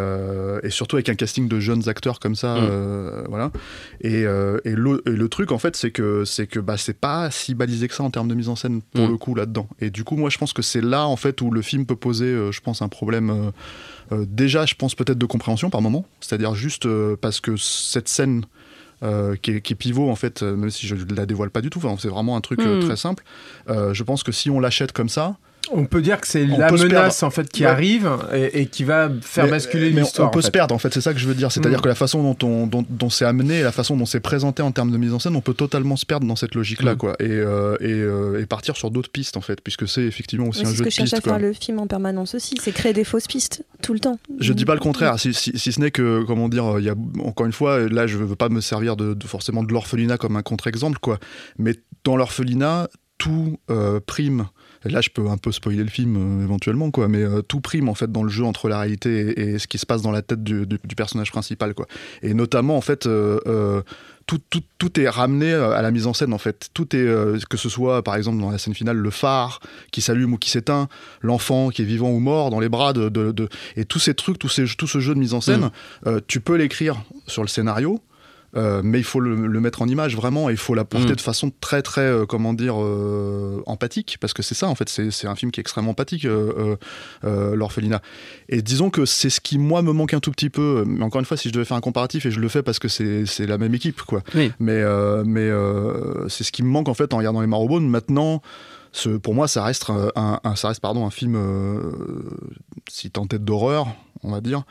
et, 0.62 0.70
surtout 0.70 0.96
avec 0.96 1.08
un 1.08 1.14
casting 1.14 1.48
de 1.48 1.60
jeunes 1.60 1.88
acteurs 1.88 2.20
comme 2.20 2.34
ça, 2.34 2.56
mm. 2.56 3.24
voilà. 3.28 3.50
Et, 4.02 4.20
et, 4.20 4.74
le, 4.74 5.02
le, 5.04 5.28
truc 5.28 5.52
en 5.52 5.58
fait, 5.58 5.76
c'est 5.76 5.90
que 5.90 6.24
c'est 6.24 6.46
que 6.46 6.60
bah 6.60 6.76
c'est 6.76 6.98
pas 6.98 7.30
si 7.30 7.54
balisé 7.54 7.88
que 7.88 7.94
ça 7.94 8.02
en 8.02 8.10
termes 8.10 8.28
de 8.28 8.34
mise 8.34 8.48
en 8.48 8.56
scène 8.56 8.82
pour 8.92 9.08
mm. 9.08 9.10
le 9.10 9.16
coup 9.16 9.34
là-dedans. 9.34 9.68
Et 9.80 9.90
du 9.90 10.04
coup, 10.04 10.16
moi, 10.16 10.30
je 10.30 10.38
pense 10.38 10.52
que 10.52 10.62
c'est 10.62 10.80
là 10.80 11.06
en 11.06 11.16
fait 11.16 11.40
où 11.40 11.50
le 11.50 11.62
film 11.62 11.86
peut 11.86 11.96
poser, 11.96 12.52
je 12.52 12.60
pense, 12.60 12.82
un 12.82 12.88
problème 12.88 13.52
déjà, 14.26 14.66
je 14.66 14.74
pense 14.74 14.94
peut-être 14.94 15.18
de 15.18 15.26
compréhension 15.26 15.70
par 15.70 15.82
moment, 15.82 16.04
c'est-à-dire 16.20 16.54
juste 16.54 16.86
euh, 16.86 17.16
parce 17.20 17.40
que 17.40 17.56
cette 17.56 18.08
scène 18.08 18.44
euh, 19.02 19.36
qui, 19.36 19.52
est, 19.52 19.74
pivot 19.74 20.10
en 20.10 20.16
fait, 20.16 20.42
même 20.42 20.70
si 20.70 20.86
je 20.86 20.94
ne 20.94 21.14
la 21.14 21.26
dévoile 21.26 21.50
pas 21.50 21.60
du 21.60 21.70
tout, 21.70 21.80
c'est 21.98 22.08
vraiment 22.08 22.36
un 22.36 22.40
truc 22.40 22.60
hmm. 22.60 22.80
très 22.80 22.96
simple. 22.96 23.24
je 23.68 24.02
pense 24.02 24.22
que 24.22 24.32
si 24.32 24.50
on 24.50 24.60
l'achète 24.60 24.92
comme 24.92 25.08
ça, 25.08 25.36
on 25.72 25.84
peut 25.84 26.02
dire 26.02 26.20
que 26.20 26.26
c'est 26.26 26.46
la 26.46 26.70
menace 26.70 27.22
en 27.22 27.30
fait 27.30 27.48
qui 27.50 27.64
arrive 27.64 28.10
et, 28.32 28.66
qui 28.66 28.84
va 28.84 29.10
faire 29.20 29.48
basculer 29.48 29.90
l'histoire. 29.90 30.28
On 30.28 30.30
peut 30.30 30.42
se 30.42 30.50
perdre 30.50 30.74
en 30.74 30.78
fait, 30.78 30.92
c'est 30.92 31.00
ça 31.00 31.12
que 31.12 31.18
je 31.18 31.26
veux 31.26 31.34
dire. 31.34 31.52
C'est-à-dire 31.52 31.78
mm. 31.78 31.82
que 31.82 31.88
la 31.88 31.94
façon 31.94 32.22
dont, 32.22 32.46
on, 32.46 32.66
dont, 32.66 33.10
c'est 33.10 33.24
amené, 33.24 33.62
la 33.62 33.72
façon 33.72 33.96
dont 33.96 34.06
c'est 34.06 34.20
présenté 34.20 34.62
en 34.62 34.72
termes 34.72 34.90
de 34.90 34.96
mise 34.96 35.12
en 35.12 35.18
scène, 35.18 35.36
on 35.36 35.40
peut 35.40 35.54
totalement 35.54 35.96
se 35.96 36.06
perdre 36.06 36.26
dans 36.26 36.36
cette 36.36 36.54
logique-là, 36.54 36.94
mm. 36.94 36.98
quoi, 36.98 37.16
et, 37.20 37.28
euh, 37.28 37.76
euh, 37.82 38.40
et, 38.40 38.46
partir 38.46 38.76
sur 38.76 38.90
d'autres 38.90 39.10
pistes 39.10 39.36
en 39.36 39.40
fait, 39.40 39.60
puisque 39.60 39.88
c'est 39.88 40.04
effectivement 40.04 40.48
aussi 40.48 40.60
un 40.60 40.72
jeu 40.72 40.78
de 40.78 40.84
pistes. 40.84 40.84
C'est 40.84 40.90
ce 40.90 41.04
que 41.04 41.10
cherche 41.10 41.26
à 41.26 41.30
faire 41.30 41.38
le 41.38 41.52
film 41.52 41.78
en 41.78 41.86
permanence 41.86 42.34
aussi, 42.34 42.56
c'est 42.60 42.72
créer 42.72 42.92
des 42.92 43.04
fausses 43.04 43.26
pistes 43.26 43.64
tout 43.82 43.92
le 43.92 44.00
temps. 44.00 44.18
Je 44.40 44.52
dis 44.52 44.64
pas 44.64 44.74
le 44.74 44.80
contraire, 44.80 45.18
si, 45.18 45.32
ce 45.32 45.80
n'est 45.80 45.90
que 45.90 46.24
comment 46.26 46.48
dire, 46.48 46.78
il 46.78 46.84
y 46.84 46.90
a 46.90 46.94
encore 47.24 47.46
une 47.46 47.52
fois, 47.52 47.88
là 47.88 48.06
je 48.06 48.16
veux 48.16 48.36
pas 48.36 48.48
me 48.48 48.60
servir 48.60 48.96
de, 48.96 49.16
forcément 49.26 49.62
de 49.62 49.72
l'orphelinat 49.72 50.18
comme 50.18 50.36
un 50.36 50.42
contre-exemple, 50.42 50.98
quoi, 50.98 51.18
mais 51.58 51.74
dans 52.04 52.16
l'orphelinat 52.16 52.88
tout 53.18 53.58
euh, 53.70 54.00
prime 54.04 54.46
là 54.84 55.00
je 55.00 55.10
peux 55.10 55.28
un 55.28 55.36
peu 55.36 55.52
spoiler 55.52 55.82
le 55.82 55.88
film 55.88 56.16
euh, 56.16 56.44
éventuellement 56.44 56.90
quoi 56.90 57.08
mais 57.08 57.22
euh, 57.22 57.42
tout 57.42 57.60
prime 57.60 57.88
en 57.88 57.94
fait 57.94 58.10
dans 58.10 58.22
le 58.22 58.28
jeu 58.28 58.44
entre 58.44 58.68
la 58.68 58.78
réalité 58.78 59.40
et, 59.40 59.58
ce 59.58 59.66
qui 59.66 59.78
se 59.78 59.86
passe 59.86 60.02
dans 60.02 60.10
la 60.10 60.22
tête 60.22 60.42
du, 60.42 60.66
personnage 60.96 61.30
principal 61.30 61.74
quoi 61.74 61.86
et 62.22 62.34
notamment 62.34 62.76
en 62.76 62.80
fait 62.80 63.06
euh, 63.06 63.82
tout, 64.26 64.40
tout, 64.50 64.62
tout, 64.76 65.00
est 65.00 65.08
ramené 65.08 65.54
à 65.54 65.80
la 65.80 65.90
mise 65.90 66.06
en 66.06 66.12
scène 66.12 66.34
en 66.34 66.38
fait. 66.38 66.68
Tout 66.74 66.94
est 66.94 67.08
que 67.48 67.56
ce 67.56 67.70
soit 67.70 68.02
par 68.02 68.14
exemple 68.14 68.38
dans 68.38 68.50
la 68.50 68.58
scène 68.58 68.74
finale 68.74 68.98
le 68.98 69.08
phare 69.08 69.60
qui 69.90 70.02
s'allume 70.02 70.34
ou 70.34 70.36
qui 70.36 70.50
s'éteint, 70.50 70.88
l'enfant 71.22 71.70
qui 71.70 71.80
est 71.80 71.86
vivant 71.86 72.10
ou 72.10 72.18
mort 72.18 72.50
dans 72.50 72.60
les 72.60 72.68
bras 72.68 72.92
de, 72.92 73.08
de, 73.08 73.48
et 73.76 73.86
tous 73.86 74.00
ces 74.00 74.12
trucs, 74.12 74.38
tout, 74.38 74.50
ces, 74.50 74.66
tout 74.66 74.86
ce 74.86 75.00
jeu 75.00 75.14
de 75.14 75.18
mise 75.18 75.32
en 75.32 75.40
scène, 75.40 75.70
mm. 76.04 76.20
tu 76.26 76.40
peux 76.40 76.56
l'écrire 76.56 77.02
sur 77.26 77.40
le 77.40 77.48
scénario, 77.48 78.02
euh, 78.56 78.80
mais 78.82 78.98
il 78.98 79.04
faut 79.04 79.20
le, 79.20 79.60
mettre 79.60 79.82
en 79.82 79.88
image 79.88 80.16
vraiment 80.16 80.48
et 80.48 80.52
il 80.52 80.58
faut 80.58 80.74
la 80.74 80.84
porter 80.84 81.12
mm. 81.12 81.16
de 81.16 81.20
façon 81.20 81.52
très 81.60 81.82
très 81.82 82.00
euh, 82.00 82.24
comment 82.24 82.54
dire 82.54 82.76
euh, 82.78 83.62
empathique 83.66 84.16
parce 84.20 84.32
que 84.32 84.42
c'est 84.42 84.54
ça 84.54 84.68
en 84.68 84.74
fait 84.74 84.88
c'est 84.88 85.26
un 85.26 85.34
film 85.34 85.52
qui 85.52 85.60
est 85.60 85.62
extrêmement 85.62 85.90
empathique 85.90 86.26
l'orphelinat. 87.22 88.00
Et 88.48 88.62
disons 88.62 88.90
que 88.90 89.04
c'est 89.04 89.30
ce 89.30 89.40
qui 89.40 89.58
moi 89.58 89.82
me 89.82 89.92
manque 89.92 90.14
un 90.14 90.20
tout 90.20 90.30
petit 90.30 90.50
peu 90.50 90.84
mais 90.86 91.04
encore 91.04 91.20
une 91.20 91.26
fois 91.26 91.36
si 91.36 91.48
je 91.48 91.52
devais 91.52 91.64
faire 91.64 91.76
un 91.76 91.82
comparatif 91.82 92.24
et 92.24 92.30
je 92.30 92.40
le 92.40 92.48
fais 92.48 92.62
parce 92.62 92.78
que 92.78 92.88
c'est 92.88 93.46
la 93.46 93.58
même 93.58 93.74
équipe 93.74 94.02
quoi. 94.02 94.22
Mais 94.34 94.82
mais 95.24 95.50
c'est 96.28 96.44
ce 96.44 96.52
qui 96.52 96.62
me 96.62 96.68
manque 96.68 96.88
en 96.88 96.94
fait 96.94 97.12
en 97.12 97.18
regardant 97.18 97.40
les 97.40 97.46
Marrowbones 97.46 97.88
maintenant 97.88 98.42
ce, 98.90 99.10
pour 99.10 99.34
moi, 99.34 99.48
ça 99.48 99.62
reste 99.62 99.90
un, 100.16 100.40
ça 100.56 100.68
reste 100.68 100.80
pardon 100.80 101.06
un 101.06 101.10
film 101.10 101.36
si 102.88 103.12
en 103.16 103.26
tête 103.26 103.44
d'horreur, 103.44 103.88
on 104.22 104.30
va 104.30 104.40
dire. 104.40 104.62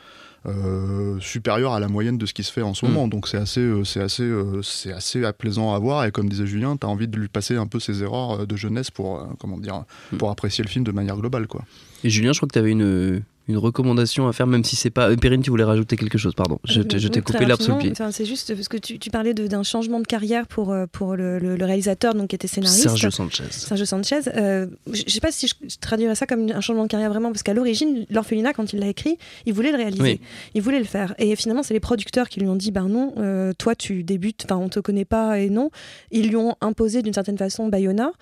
supérieur 1.20 1.74
à 1.74 1.80
la 1.80 1.88
moyenne 1.88 2.16
de 2.16 2.24
ce 2.26 2.32
qui 2.32 2.42
se 2.42 2.52
fait 2.52 2.62
en 2.62 2.74
ce 2.74 2.86
mm. 2.86 2.88
moment. 2.88 3.08
Donc 3.08 3.28
c'est 3.28 3.36
assez, 3.36 3.70
c'est 3.84 4.00
assez, 4.00 4.30
c'est 4.62 4.92
assez 4.92 5.24
apaisant 5.24 5.74
à 5.74 5.78
voir. 5.78 6.04
Et 6.04 6.10
comme 6.10 6.28
disait 6.28 6.46
Julien, 6.46 6.76
tu 6.76 6.86
as 6.86 6.90
envie 6.90 7.08
de 7.08 7.18
lui 7.18 7.28
passer 7.28 7.56
un 7.56 7.66
peu 7.66 7.80
ses 7.80 8.02
erreurs 8.02 8.46
de 8.46 8.56
jeunesse 8.56 8.90
pour, 8.90 9.26
comment 9.38 9.58
dire, 9.58 9.84
mm. 10.12 10.16
pour 10.16 10.30
apprécier 10.30 10.64
le 10.64 10.70
film 10.70 10.84
de 10.84 10.92
manière 10.92 11.16
globale, 11.16 11.46
quoi. 11.46 11.64
Et 12.04 12.10
Julien, 12.10 12.32
je 12.32 12.38
crois 12.38 12.48
que 12.48 12.52
tu 12.52 12.58
avais 12.58 12.70
une, 12.70 13.22
une 13.48 13.56
recommandation 13.56 14.28
à 14.28 14.34
faire, 14.34 14.46
même 14.46 14.62
si 14.62 14.76
c'est 14.76 14.90
pas. 14.90 15.16
Perrine, 15.16 15.40
tu 15.40 15.48
voulais 15.48 15.64
rajouter 15.64 15.96
quelque 15.96 16.18
chose, 16.18 16.34
pardon. 16.34 16.58
Je, 16.64 16.82
t'ai 16.82 17.22
coupé 17.22 17.46
l'herbe 17.46 17.62
sous 17.62 17.72
le 17.72 17.78
pied. 17.78 17.92
C'est 18.10 18.26
juste 18.26 18.54
parce 18.54 18.68
que 18.68 18.76
tu, 18.76 18.98
tu 18.98 19.10
parlais 19.10 19.32
d'un 19.32 19.62
changement 19.62 20.00
de 20.00 20.06
carrière 20.06 20.46
pour, 20.46 20.70
euh, 20.70 20.84
pour 20.90 21.16
le, 21.16 21.38
le, 21.38 21.64
réalisateur, 21.64 22.14
donc 22.14 22.28
qui 22.28 22.36
était 22.36 22.46
scénariste. 22.46 22.82
Sergio 22.82 23.10
Sanchez. 23.10 23.44
Sergio 23.50 23.86
Sanchez. 23.86 24.20
Euh, 24.36 24.66
je 24.92 25.10
sais 25.10 25.20
pas 25.20 25.32
si 25.32 25.48
je, 25.48 25.54
traduirais 25.80 26.14
ça 26.14 26.26
comme 26.26 26.50
un 26.50 26.60
changement 26.60 26.82
de 26.82 26.88
carrière 26.88 27.10
vraiment, 27.10 27.30
parce 27.30 27.42
qu'à 27.42 27.54
l'origine, 27.54 28.04
L'Orphelinat, 28.10 28.52
quand 28.52 28.72
il 28.72 28.80
l'a 28.80 28.88
écrit, 28.88 29.16
il 29.46 29.54
voulait 29.54 29.70
le 29.70 29.78
réaliser. 29.78 30.20
Il 30.54 30.60
voulait 30.60 30.78
le 30.78 30.84
faire. 30.84 31.14
Et 31.18 31.34
finalement, 31.34 31.62
c'est 31.62 31.74
les 31.74 31.80
producteurs 31.80 32.28
qui 32.28 32.40
lui 32.40 32.48
ont 32.48 32.56
dit 32.56 32.70
ben 32.70 32.88
non, 32.88 33.14
euh, 33.16 33.52
toi, 33.56 33.74
tu 33.74 34.04
débutes, 34.04 34.44
enfin, 34.44 34.56
on 34.56 34.68
te 34.68 34.80
connaît 34.80 35.06
pas 35.06 35.38
et 35.38 35.48
non. 35.48 35.70
Ils 36.10 36.28
lui 36.28 36.36
ont 36.36 36.54
imposé 36.60 37.00
d'une 37.00 37.14
certaine 37.14 37.38
façon 37.38 37.68
Bayona. 37.68 38.12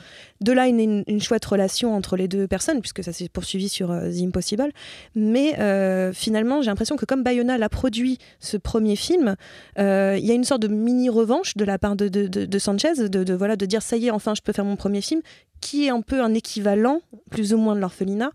De 0.41 0.53
là, 0.53 0.69
une, 0.69 1.03
une, 1.07 1.21
chouette 1.21 1.45
relation 1.45 1.97
entre 1.97 2.17
les 2.17 2.29
deux 2.29 2.47
personnes, 2.47 2.81
puisque 2.81 3.03
ça 3.03 3.13
s'est 3.13 3.29
poursuivi 3.29 3.69
sur 3.69 3.89
The 3.89 4.23
Impossible. 4.23 4.71
Mais. 5.17 5.57
Euh, 5.59 6.13
finalement, 6.13 6.63
j'ai 6.63 6.71
l'impression 6.71 6.97
que 6.97 7.05
comme 7.05 7.23
Bayona 7.23 7.59
l'a 7.59 7.69
produit 7.69 8.19
ce 8.41 8.57
premier 8.57 8.97
film, 8.97 9.37
euh, 9.79 10.17
il 10.19 10.25
y 10.25 10.31
a 10.31 10.35
une 10.35 10.45
sorte 10.45 10.63
de 10.63 10.69
mini 10.69 11.09
revanche 11.09 11.57
de 11.57 11.65
la 11.65 11.79
part 11.79 11.97
de, 11.97 12.09
de, 12.09 12.59
Sanchez, 12.59 13.09
de, 13.09 13.35
voilà, 13.35 13.57
de 13.57 13.67
dire 13.67 13.83
ça 13.83 13.97
y 13.97 14.07
est, 14.07 14.11
enfin, 14.11 14.35
je 14.35 14.43
peux 14.43 14.53
faire 14.53 14.65
mon 14.65 14.77
premier 14.77 15.01
film, 15.01 15.21
qui 15.61 15.87
est 15.87 15.91
un 15.91 16.01
peu 16.01 16.23
un 16.23 16.35
équivalent, 16.35 17.01
plus 17.31 17.55
ou 17.55 17.59
moins, 17.59 17.75
de 17.75 17.81
l'orphelinat. 17.81 18.31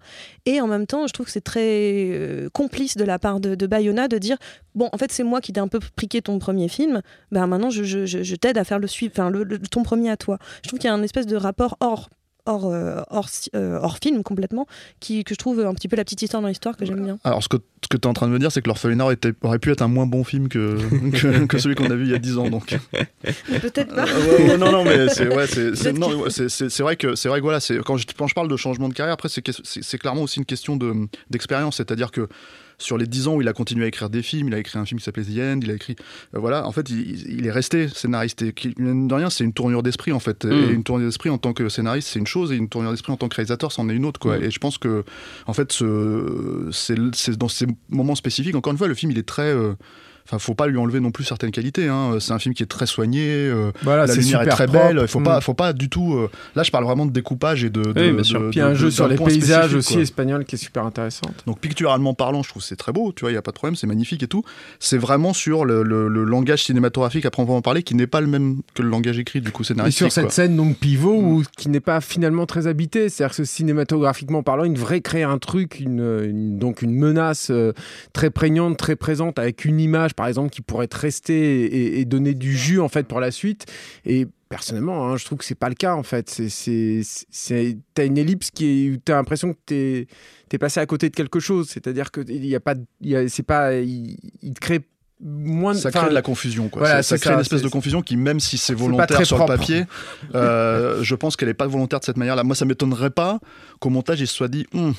Et 0.46 0.62
en 0.62 0.68
même 0.68 0.88
temps, 0.88 1.08
je 1.08 1.14
trouve 1.14 1.26
que 1.26 1.32
c'est 1.32 1.42
très 1.42 2.10
euh, 2.12 2.50
complice 2.50 2.98
de 2.98 3.04
la 3.04 3.20
part 3.20 3.40
de, 3.40 3.68
Bayona 3.68 4.08
de 4.08 4.18
dire 4.18 4.38
bon, 4.76 4.90
en 4.92 4.98
fait, 4.98 5.12
c'est 5.12 5.24
moi 5.24 5.42
qui 5.42 5.54
t'ai 5.54 5.60
un 5.60 5.68
peu 5.68 5.80
priqué 5.96 6.22
ton 6.22 6.40
premier 6.40 6.68
film, 6.68 7.02
ben 7.32 7.48
maintenant, 7.48 7.70
je, 7.70 7.84
je, 7.84 8.36
t'aide 8.36 8.58
à 8.58 8.64
faire 8.64 8.80
le 8.80 8.88
suivre, 8.88 9.14
enfin, 9.16 9.30
le, 9.30 9.60
ton 9.60 9.84
premier 9.84 10.10
à 10.10 10.18
toi. 10.18 10.38
Je 10.64 10.70
trouve 10.70 10.80
qu'il 10.80 10.88
y 10.88 10.92
a 10.92 10.94
un 10.94 11.04
espèce 11.04 11.28
de 11.28 11.36
rapport 11.36 11.78
hors 11.80 12.10
hors, 12.46 12.66
euh, 12.68 13.02
hors, 13.10 13.30
euh, 13.56 13.80
hors, 13.82 13.98
film 13.98 14.24
complètement, 14.24 14.68
qui, 15.00 15.24
que 15.24 15.34
je 15.34 15.40
trouve 15.40 15.60
un 15.60 15.74
petit 15.74 15.88
peu 15.88 15.96
la 15.96 16.04
petite 16.04 16.22
histoire 16.22 16.42
dans 16.42 16.48
l'histoire 16.48 16.78
que 16.78 16.86
j'aime 16.86 17.04
bien. 17.04 17.20
Alors 17.24 17.44
ce 17.44 17.50
que, 17.50 17.58
ce 17.84 17.88
que 17.88 17.98
tu 17.98 18.04
es 18.04 18.08
en 18.08 18.14
train 18.14 18.28
de 18.28 18.32
me 18.32 18.40
dire, 18.40 18.52
c'est 18.52 18.62
que 18.62 18.68
l'orphelinat 18.68 19.06
aurait 19.44 19.60
pu 19.60 19.72
être 19.72 19.82
un 19.82 19.88
moins 19.88 20.06
bon 20.06 20.24
film 20.24 20.48
que, 20.50 21.46
que, 21.46 21.58
celui 21.58 21.76
qu'on 21.76 21.90
a 21.90 21.96
vu 21.96 22.06
il 22.06 22.12
y 22.12 22.16
a 22.16 22.20
10 22.20 22.38
ans. 22.38 22.50
Donc. 22.50 22.78
Peut-être 22.92 23.94
pas. 23.94 24.06
non, 24.58 24.72
non, 24.72 24.84
mais 24.84 25.10
c'est 25.10 25.28
ouais, 25.28 25.46
vrai 25.46 26.96
que, 26.96 27.16
c'est 27.16 27.30
vrai 27.30 27.40
que 27.40 27.44
voilà, 27.44 27.60
quand 27.86 27.98
je, 27.98 28.06
quand 28.18 28.28
je 28.28 28.34
parle 28.34 28.48
de 28.48 28.58
changement 28.58 28.90
de 28.90 28.94
carrière, 28.94 29.14
après 29.14 29.30
c'est 29.30 29.98
clairement 29.98 30.24
aussi 30.24 30.40
une 30.40 30.46
question 30.46 30.78
d'expérience, 31.30 31.78
c'est-à-dire 31.78 32.12
que 32.12 32.28
sur 32.82 32.98
les 32.98 33.06
10 33.06 33.28
ans 33.28 33.36
où 33.36 33.42
il 33.42 33.48
a 33.48 33.54
continué 33.54 33.86
à 33.86 33.88
écrire 33.88 34.10
des 34.10 34.22
films, 34.22 34.48
il 34.48 34.54
a 34.54 34.60
écrit 34.60 34.78
un 34.78 34.86
film 34.86 35.00
qui 35.00 35.06
s'appelait 35.06 35.24
The 35.24 35.40
End, 35.40 35.60
il 35.62 35.72
a 35.72 35.74
écrit. 35.74 35.96
Euh, 36.36 36.40
voilà, 36.40 36.68
en 36.68 36.72
fait, 36.72 36.90
il, 36.90 37.46
est 37.46 37.52
resté 37.52 37.88
scénariste. 37.88 38.42
Et 38.42 38.54
de 38.78 39.14
rien, 39.14 39.30
c'est 39.30 39.44
une 39.44 39.54
tournure 39.54 39.84
d'esprit, 39.84 40.12
en 40.12 40.20
fait. 40.20 40.46
Et 40.46 40.48
mm. 40.48 40.72
une 40.72 40.84
tournure 40.84 41.08
d'esprit 41.08 41.30
en 41.30 41.38
tant 41.38 41.54
que 41.54 41.70
scénariste, 41.70 42.10
c'est 42.10 42.20
une 42.20 42.28
chose, 42.28 42.52
et 42.52 42.56
une 42.56 42.70
tournure 42.70 42.92
d'esprit 42.92 43.12
en 43.12 43.18
tant 43.18 43.30
que 43.30 43.36
réalisateur, 43.36 43.72
c'en 43.72 43.90
est 43.90 43.94
une 43.94 44.06
autre, 44.06 44.20
quoi. 44.20 44.38
Mm. 44.38 44.44
Et 44.44 44.52
je 44.52 44.60
pense 44.60 44.78
que, 44.78 45.04
en 45.48 45.54
fait, 45.54 45.72
c'est 46.72 47.38
dans 47.38 47.48
ces 47.48 47.68
moments 47.90 48.16
spécifiques, 48.16 48.56
encore 48.56 48.72
une 48.72 48.78
fois, 48.78 48.88
le 48.88 48.96
film, 48.96 49.12
il 49.12 49.18
est 49.18 49.28
très. 49.28 49.54
Euh, 49.54 49.74
Enfin, 50.26 50.40
faut 50.40 50.54
pas 50.54 50.68
lui 50.68 50.78
enlever 50.78 51.00
non 51.00 51.12
plus 51.12 51.24
certaines 51.24 51.52
qualités. 51.52 51.88
Hein. 51.88 52.18
C'est 52.20 52.32
un 52.32 52.40
film 52.40 52.56
qui 52.56 52.64
est 52.64 52.68
très 52.68 52.86
soigné. 52.86 53.22
Euh, 53.26 53.72
la 53.86 54.06
lumière 54.06 54.42
est 54.42 54.48
très 54.48 54.68
belle. 54.68 55.00
Il 55.02 55.08
faut 55.08 55.20
pas, 55.20 55.40
mm. 55.40 55.42
faut 55.42 55.54
pas 55.54 55.74
du 55.74 55.90
tout. 55.90 56.16
Euh, 56.16 56.30
là, 56.56 56.64
je 56.64 56.72
parle 56.72 56.86
vraiment 56.86 57.06
de 57.06 57.12
découpage 57.12 57.64
et 57.64 57.70
de. 57.70 57.82
oui, 57.96 58.12
bien 58.12 58.24
sûr. 58.24 58.50
Puis 58.50 58.62
un 58.62 58.74
jeu 58.74 58.92
sur 58.92 59.08
les 59.08 59.16
paysages 59.16 59.74
aussi 59.74 60.00
espagnols 60.00 60.46
qui 60.46 60.56
est 60.56 60.60
super 60.60 60.86
intéressant. 60.86 61.30
Donc 61.46 61.60
picturalement 61.60 62.14
parlant, 62.14 62.44
je 62.44 62.50
trouve 62.50 62.64
c'est 62.64 62.76
très 62.76 62.92
beau. 62.92 63.12
Tu 63.14 63.22
vois, 63.22 63.32
il 63.32 63.36
y 63.36 63.38
a 63.38 63.42
pas 63.42 63.52
de 63.52 63.56
problème, 63.56 63.76
c'est 63.76 63.88
magnifique 63.88 64.24
et 64.24 64.28
tout. 64.28 64.44
C'est 64.80 64.98
vraiment 64.98 65.34
sur 65.34 65.66
le, 65.66 65.84
langage 66.24 66.64
cinématographique 66.64 67.26
à 67.26 67.32
proprement 67.32 67.62
parler 67.62 67.84
qui 67.84 67.96
n'est 67.96 68.08
pas 68.08 68.22
le 68.22 68.28
même 68.28 68.62
que 68.74 68.82
le 68.82 68.90
langage 68.90 69.20
écrit 69.20 69.42
du 69.42 69.52
coup 69.52 69.64
scénaristique. 69.64 70.08
Et 70.08 70.10
sur 70.10 70.12
cette 70.12 70.32
scène 70.32 70.56
donc 70.56 70.78
pivot 70.78 71.22
mm. 71.22 71.44
qui 71.58 71.70
n'est 71.70 71.80
pas 71.80 72.02
finalement 72.02 72.46
très 72.46 72.68
habité, 72.68 73.10
c'est-à-dire 73.10 73.36
que 73.36 73.44
cinématographiquement 73.44 74.44
parlant, 74.44 74.64
il 74.64 74.74
devrait 74.74 75.02
créer 75.02 75.24
un 75.24 75.38
truc, 75.38 75.80
une, 75.80 76.58
donc 76.58 76.82
une 76.82 76.96
menace 76.96 77.50
euh, 77.52 77.74
très 78.14 78.30
prégnante, 78.30 78.78
très 78.78 78.96
présente 78.96 79.40
avec 79.40 79.66
une 79.66 79.80
image 79.80 80.11
par 80.14 80.28
exemple 80.28 80.50
qui 80.50 80.62
pourrait 80.62 80.90
rester 80.92 82.00
et, 82.00 82.06
donner 82.06 82.34
du 82.34 82.56
jus 82.56 82.80
en 82.80 82.90
fait 82.90 83.08
pour 83.08 83.20
la 83.20 83.32
suite. 83.32 83.66
Et 84.06 84.28
personnellement, 84.50 85.08
hein, 85.08 85.18
je 85.18 85.26
trouve 85.26 85.38
que 85.38 85.46
c'est 85.46 85.56
pas 85.56 85.70
le 85.70 85.76
cas 85.76 85.96
en 85.96 86.04
fait. 86.04 86.30
C'est, 86.30 87.78
t'as 87.94 88.06
une 88.06 88.18
ellipse 88.18 88.52
qui 88.52 88.66
est, 88.66 89.04
t'as 89.04 89.16
l'impression 89.16 89.54
que 89.54 89.60
t'es, 89.66 90.08
es 90.52 90.58
passé 90.58 90.80
à 90.80 90.86
côté 90.86 91.10
de 91.10 91.16
quelque 91.16 91.40
chose. 91.40 91.70
C'est-à-dire 91.70 92.12
que 92.12 92.22
il 92.28 92.46
y 92.46 92.56
a 92.56 92.60
pas, 92.60 92.76
c'est 93.28 93.44
pas, 93.44 93.76
il, 93.76 94.18
te 94.54 94.60
crée 94.60 94.82
moins 95.24 95.76
ça 95.76 95.92
crée 95.92 96.10
de 96.10 96.16
la 96.16 96.24
confusion 96.24 96.68
quoi 96.68 97.04
ça, 97.04 97.18
crée 97.20 97.32
une 97.32 97.42
espèce 97.42 97.62
de 97.62 97.68
confusion 97.68 98.02
qui 98.02 98.18
même 98.18 98.40
si 98.40 98.58
c'est 98.58 98.74
volontaire 98.74 99.24
sur 99.24 99.38
le 99.38 99.46
papier 99.46 99.86
euh, 100.34 101.04
je 101.04 101.14
pense 101.14 101.36
qu'elle 101.36 101.50
est 101.50 101.54
pas 101.54 101.68
volontaire 101.68 102.00
de 102.00 102.06
cette 102.06 102.18
manière 102.18 102.36
là 102.36 102.44
moi 102.44 102.56
ça 102.56 102.66
m'étonnerait 102.66 103.12
pas 103.12 103.40
qu'au 103.80 103.92
montage 103.92 104.20
il 104.20 104.26
se 104.26 104.34
soit 104.34 104.48
dit 104.48 104.66
hum, 104.74 104.96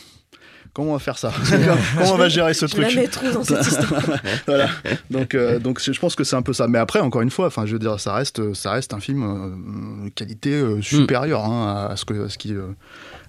comment 0.73 0.91
on 0.91 0.93
va 0.95 0.99
faire 0.99 1.19
ça 1.19 1.33
Comment 1.97 2.12
on 2.12 2.17
va 2.17 2.29
gérer 2.29 2.55
ce 2.55 2.67
truc 2.67 2.87
dans 3.33 3.45
cette 3.45 3.67
histoire. 3.67 4.02
voilà. 4.47 4.69
Donc, 5.11 5.35
euh, 5.35 5.59
donc 5.59 5.81
je 5.81 5.99
pense 5.99 6.14
que 6.14 6.25
c'est 6.25 6.37
un 6.37 6.43
peu 6.43 6.52
ça. 6.52 6.69
Mais 6.69 6.79
après, 6.79 7.00
encore 7.00 7.23
une 7.23 7.31
fois, 7.31 7.47
enfin, 7.47 7.67
je 7.67 7.73
veux 7.73 7.79
dire, 7.79 7.99
ça 8.00 8.14
reste, 8.14 8.55
ça 8.55 8.73
reste 8.73 8.95
un 8.95 9.00
film 9.00 9.23
euh, 9.23 10.11
qualité 10.14 10.52
euh, 10.52 10.81
supérieure 10.83 11.45
hein, 11.45 11.88
à, 11.91 11.97
ce 11.97 12.05
que, 12.05 12.26
à 12.26 12.29
ce 12.29 12.38
qui 12.38 12.55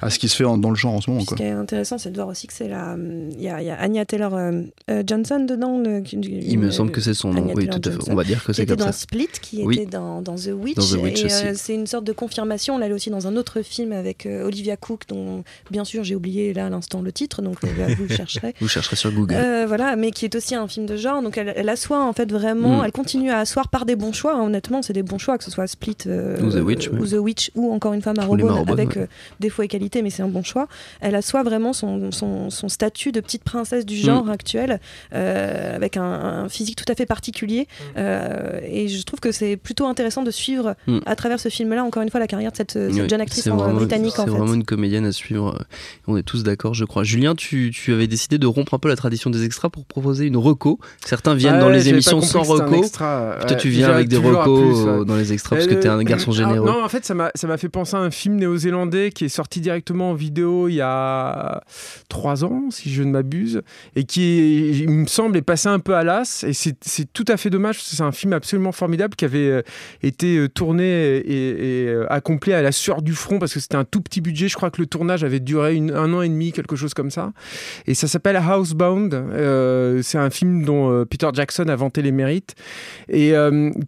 à 0.04 0.10
ce 0.10 0.20
qui 0.20 0.28
se 0.28 0.36
fait 0.36 0.44
dans 0.44 0.70
le 0.70 0.76
genre 0.76 0.94
en 0.94 1.02
ce 1.02 1.10
moment. 1.10 1.24
Ce 1.24 1.36
qui 1.36 1.44
est 1.44 1.52
intéressant, 1.52 1.98
c'est 1.98 2.12
de 2.12 2.16
voir 2.16 2.28
aussi 2.28 2.48
que 2.48 2.54
c'est 2.54 2.68
la. 2.68 2.96
Il 2.98 3.42
y, 3.42 3.50
a 3.50 3.80
Anya 3.80 4.06
Taylor 4.06 4.34
euh, 4.36 4.62
euh, 4.90 5.04
Johnson 5.06 5.46
dedans. 5.48 5.82
il 6.12 6.60
me 6.60 6.72
semble 6.72 6.92
que 6.92 7.02
c'est 7.02 7.14
son 7.14 7.34
nom. 7.34 7.52
Oui, 7.56 7.68
tout 7.68 7.82
à 7.84 7.92
fait. 7.92 8.12
On 8.12 8.16
va 8.16 8.24
dire 8.24 8.44
que 8.44 8.54
c'est 8.54 8.66
comme 8.66 8.80
ça. 8.80 8.86
Dans 8.86 8.92
Split, 8.92 9.30
qui 9.42 9.62
était 9.62 9.86
dans, 9.86 10.22
dans, 10.22 10.36
The 10.36 10.52
Witch. 10.54 10.76
Dans 10.76 10.98
The 10.98 11.02
Witch 11.02 11.24
euh, 11.24 11.54
c'est 11.56 11.76
une 11.76 11.88
sorte 11.88 12.04
de 12.04 12.12
confirmation. 12.12 12.76
On 12.76 12.78
l'a 12.78 12.90
aussi 12.90 13.10
dans 13.10 13.28
un 13.28 13.36
autre 13.38 13.62
film 13.62 13.92
avec 13.94 14.28
Olivia 14.28 14.78
Cook, 14.78 15.04
dont 15.08 15.44
bien 15.72 15.86
sûr 15.86 16.04
j'ai 16.04 16.16
oublié 16.16 16.54
là 16.54 16.68
à 16.68 16.70
l'instant 16.70 17.02
le 17.02 17.12
titre, 17.12 17.33
donc 17.42 17.64
vous 17.64 18.06
le 18.08 18.16
chercherez. 18.16 18.54
vous 18.62 18.68
chercherez 18.68 18.96
sur 18.96 19.12
Google. 19.12 19.66
voilà, 19.68 19.96
mais 19.96 20.12
qui 20.12 20.26
est 20.26 20.36
aussi 20.36 20.56
un 20.56 20.68
film 20.68 20.86
de 20.86 20.98
genre. 20.98 21.22
Donc 21.22 21.38
elle, 21.38 21.54
elle 21.56 21.70
assoit 21.70 22.04
en 22.04 22.14
fait 22.14 22.32
vraiment, 22.32 22.82
mm. 22.82 22.86
elle 22.86 22.92
continue 22.92 23.32
à 23.32 23.40
asseoir 23.40 23.68
par 23.68 23.86
des 23.86 23.96
bons 23.96 24.14
choix. 24.14 24.36
Hein, 24.36 24.44
honnêtement, 24.44 24.82
c'est 24.82 24.94
des 24.94 25.04
bons 25.04 25.18
choix, 25.18 25.38
que 25.38 25.44
ce 25.44 25.52
soit 25.52 25.68
Split 25.68 25.98
ou, 26.06 26.52
The 26.52 26.62
Witch, 26.64 26.90
ou 26.90 27.06
The 27.06 27.14
Witch, 27.14 27.52
ou 27.56 27.74
encore 27.74 27.94
une 27.94 28.02
femme 28.02 28.20
à 28.20 28.26
robot 28.26 28.50
avec 28.68 28.98
défauts 29.40 29.64
et 29.64 29.68
qualités, 29.68 30.02
mais 30.02 30.10
c'est 30.10 30.24
un 30.24 30.28
bon 30.28 30.44
choix 30.44 30.68
elle 31.02 31.16
assoit 31.16 31.44
vraiment 31.44 31.74
son, 31.74 32.12
son, 32.12 32.70
statut 32.70 33.12
de 33.12 33.20
petite 33.20 33.44
princesse 33.44 33.86
du 33.86 33.96
genre 33.96 34.26
mm. 34.26 34.30
actuel, 34.30 34.80
euh, 35.14 35.76
avec 35.76 35.98
un, 35.98 36.48
physique 36.50 36.76
tout 36.76 36.92
à 36.92 36.96
fait 36.96 37.06
particulier. 37.06 37.68
Euh, 37.98 38.60
et 38.64 38.88
je 38.88 39.04
trouve 39.04 39.20
que 39.20 39.32
c'est 39.32 39.58
plutôt 39.58 39.86
intéressant 39.86 40.24
de 40.24 40.32
suivre 40.32 40.76
mm. 40.88 41.00
à 41.06 41.16
travers 41.16 41.40
ce 41.40 41.50
film-là, 41.50 41.84
encore 41.84 42.04
une 42.04 42.10
fois, 42.10 42.20
la 42.20 42.28
carrière 42.28 42.52
de 42.52 42.58
cette, 42.58 42.74
jeune 42.74 43.22
actrice 43.22 43.48
britannique. 43.48 44.14
C'est 44.16 44.30
vraiment 44.30 44.54
une 44.54 44.66
comédienne 44.66 45.06
à 45.06 45.12
suivre. 45.12 45.66
On 46.08 46.18
est 46.18 46.24
tous 46.24 46.44
d'accord, 46.44 46.74
je 46.74 46.86
crois. 46.86 47.04
Julien, 47.24 47.36
tu, 47.36 47.72
tu, 47.74 47.94
avais 47.94 48.08
décidé 48.08 48.38
de 48.38 48.48
rompre 48.48 48.74
un 48.74 48.80
peu 48.80 48.90
la 48.90 48.98
tradition 48.98 49.30
des 49.30 49.46
extras 49.46 49.70
pour 49.70 49.86
proposer 49.86 50.26
une 50.26 50.36
reco. 50.36 50.80
Certains 51.06 51.36
viennent 51.36 51.60
dans 51.60 51.70
les 51.70 51.88
émissions 51.88 52.20
sans 52.20 52.44
reco. 52.44 52.84
Tu 53.58 53.70
viens 53.70 53.90
avec 53.90 54.10
des 54.10 54.18
recos 54.18 55.06
dans 55.06 55.16
les 55.16 55.32
extras 55.32 55.56
parce 55.56 55.68
que 55.68 55.76
tu 55.76 55.88
es 55.88 55.90
un 55.90 56.04
garçon 56.04 56.32
généreux. 56.32 56.66
non, 56.66 56.84
en 56.84 56.90
fait, 56.90 57.06
ça 57.06 57.14
m'a 57.14 57.58
fait 57.58 57.70
penser 57.70 57.96
à 57.96 58.00
un 58.00 58.12
film 58.12 58.36
néo-zélandais 58.36 59.12
qui 59.12 59.26
est 59.26 59.30
sorti 59.30 59.62
directement 59.62 60.12
en 60.12 60.14
vidéo 60.14 60.68
il 60.68 60.76
y 60.76 60.82
a 60.82 61.62
trois 62.10 62.44
ans, 62.44 62.68
si 62.72 62.92
je 62.92 63.04
ne 63.04 63.12
m'abuse, 63.12 63.62
et 63.96 64.04
qui, 64.04 64.82
il 64.82 64.90
me 64.90 65.08
semble, 65.08 65.38
est 65.38 65.42
passé 65.42 65.70
un 65.70 65.80
peu 65.80 65.96
à 65.96 66.04
l'as. 66.04 66.44
Et 66.44 66.54
c'est 66.54 66.76
tout 67.14 67.26
à 67.28 67.38
fait 67.38 67.50
dommage, 67.50 67.82
c'est 67.82 68.02
un 68.02 68.12
film 68.12 68.34
absolument 68.34 68.72
formidable 68.72 69.16
qui 69.16 69.26
avait 69.26 69.38
euh, 69.38 69.62
été 70.02 70.38
euh, 70.38 70.50
tourné 70.50 70.84
et, 70.84 71.88
euh, 71.88 72.06
accompli 72.10 72.54
à 72.54 72.62
la 72.62 72.72
sueur 72.72 73.02
du 73.02 73.14
front 73.14 73.40
parce 73.40 73.54
que 73.54 73.60
c'était 73.60 73.76
un 73.76 73.86
tout 73.86 74.02
petit 74.02 74.22
budget. 74.22 74.48
Je 74.48 74.56
crois 74.56 74.72
que 74.72 74.82
le 74.82 74.88
tournage 74.88 75.24
avait 75.24 75.40
duré 75.40 75.78
un 75.78 76.14
an 76.14 76.22
et 76.22 76.30
demi, 76.30 76.52
quelque 76.52 76.76
chose 76.76 76.94
comme 76.94 77.12
ça. 77.12 77.13
Et 77.88 77.94
ça 77.94 78.08
s'appelle 78.08 78.38
Housebound. 78.38 79.14
c'est 80.02 80.18
un 80.18 80.30
film 80.30 80.64
dont 80.66 81.06
Peter 81.06 81.30
Jackson 81.34 81.68
a 81.68 81.76
vanté 81.76 82.02
les 82.02 82.12
mérites 82.12 82.56
et 83.10 83.34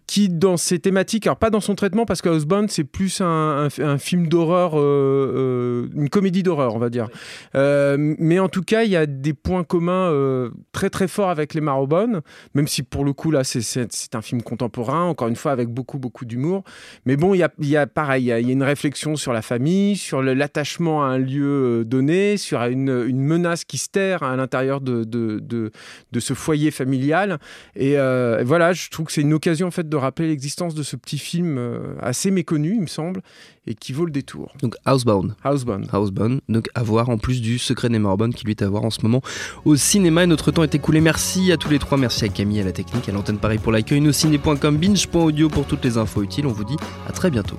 qui, 0.06 0.28
dans 0.28 0.56
ses 0.56 0.78
thématiques, 0.78 1.26
alors 1.26 1.38
pas 1.38 1.50
dans 1.50 1.60
son 1.60 1.74
traitement 1.74 2.06
parce 2.06 2.22
que 2.22 2.28
Housebound 2.28 2.70
c'est 2.70 2.84
plus 2.84 3.20
un, 3.20 3.68
un 3.78 3.98
film 3.98 4.28
d'horreur, 4.28 4.74
une 4.74 6.08
comédie 6.10 6.42
d'horreur, 6.42 6.74
on 6.74 6.78
va 6.78 6.90
dire. 6.90 7.08
Euh, 7.54 8.14
mais 8.18 8.38
en 8.38 8.48
tout 8.48 8.62
cas, 8.62 8.82
il 8.84 8.90
y 8.90 8.96
a 8.96 9.06
des 9.06 9.34
points 9.34 9.64
communs 9.64 10.10
euh, 10.10 10.50
très 10.72 10.90
très 10.90 11.08
forts 11.08 11.30
avec 11.30 11.54
les 11.54 11.60
Marobonnes, 11.60 12.20
même 12.54 12.66
si 12.66 12.82
pour 12.82 13.04
le 13.04 13.12
coup, 13.12 13.30
là, 13.30 13.44
c'est 13.44 14.14
un 14.14 14.22
film 14.22 14.42
contemporain, 14.42 15.04
encore 15.04 15.28
une 15.28 15.36
fois, 15.36 15.52
avec 15.52 15.68
beaucoup 15.68 15.98
beaucoup 15.98 16.24
d'humour. 16.24 16.64
Mais 17.04 17.16
bon, 17.16 17.34
il 17.34 17.38
y 17.38 17.42
a, 17.42 17.50
y 17.60 17.76
a 17.76 17.86
pareil, 17.86 18.24
il 18.24 18.28
y, 18.28 18.32
a 18.32 18.38
une 18.38 18.62
réflexion 18.62 19.16
sur 19.16 19.32
la 19.32 19.42
famille, 19.42 19.96
sur 19.96 20.22
l'attachement 20.22 21.04
à 21.04 21.08
un 21.08 21.18
lieu 21.18 21.80
euh, 21.80 21.84
donné, 21.84 22.36
sur 22.36 22.60
une, 22.62 23.04
une 23.06 23.15
menace 23.18 23.64
qui 23.64 23.78
se 23.78 23.88
terre 23.88 24.22
à 24.22 24.36
l'intérieur 24.36 24.80
de, 24.80 25.04
de, 25.04 25.40
de, 25.40 26.20
ce 26.20 26.34
foyer 26.34 26.70
familial. 26.70 27.38
Et 27.74 27.96
voilà, 28.44 28.72
je 28.72 28.88
trouve 28.90 29.06
que 29.06 29.12
c'est 29.12 29.20
une 29.22 29.34
occasion 29.34 29.68
en 29.68 29.70
fait 29.70 29.88
de 29.88 29.96
rappeler 29.96 30.28
l'existence 30.28 30.74
de 30.74 30.82
ce 30.82 30.96
petit 30.96 31.18
film 31.18 31.58
assez 32.00 32.30
méconnu, 32.30 32.74
il 32.74 32.82
me 32.82 32.86
semble, 32.86 33.22
et 33.66 33.74
qui 33.74 33.92
vaut 33.92 34.04
le 34.04 34.10
détour. 34.10 34.52
Donc 34.62 34.76
Housebound. 34.86 35.34
Housebound. 35.44 35.88
Housebound. 35.92 36.40
Donc 36.48 36.68
à 36.74 36.82
voir 36.82 37.08
en 37.08 37.18
plus 37.18 37.40
du 37.40 37.58
Secret 37.58 37.88
des 37.88 37.98
Morbones 37.98 38.34
qui 38.34 38.44
lui 38.44 38.52
est 38.52 38.62
à 38.62 38.68
voir 38.68 38.84
en 38.84 38.90
ce 38.90 39.00
moment 39.02 39.22
au 39.64 39.76
cinéma. 39.76 40.24
Et 40.24 40.26
notre 40.26 40.50
temps 40.50 40.62
est 40.62 40.74
écoulé. 40.74 41.00
Merci 41.00 41.52
à 41.52 41.56
tous 41.56 41.70
les 41.70 41.78
trois. 41.78 41.98
Merci 41.98 42.24
à 42.24 42.28
Camille, 42.28 42.60
à 42.60 42.64
la 42.64 42.72
technique, 42.72 43.08
à 43.08 43.12
l'antenne 43.12 43.38
Paris 43.38 43.58
pour 43.58 43.72
l'accueil, 43.72 44.00
nosciné.com, 44.00 44.76
binge.audio 44.76 45.48
pour 45.48 45.66
toutes 45.66 45.84
les 45.84 45.98
infos 45.98 46.22
utiles. 46.22 46.46
On 46.46 46.52
vous 46.52 46.64
dit 46.64 46.76
à 47.08 47.12
très 47.12 47.30
bientôt. 47.30 47.58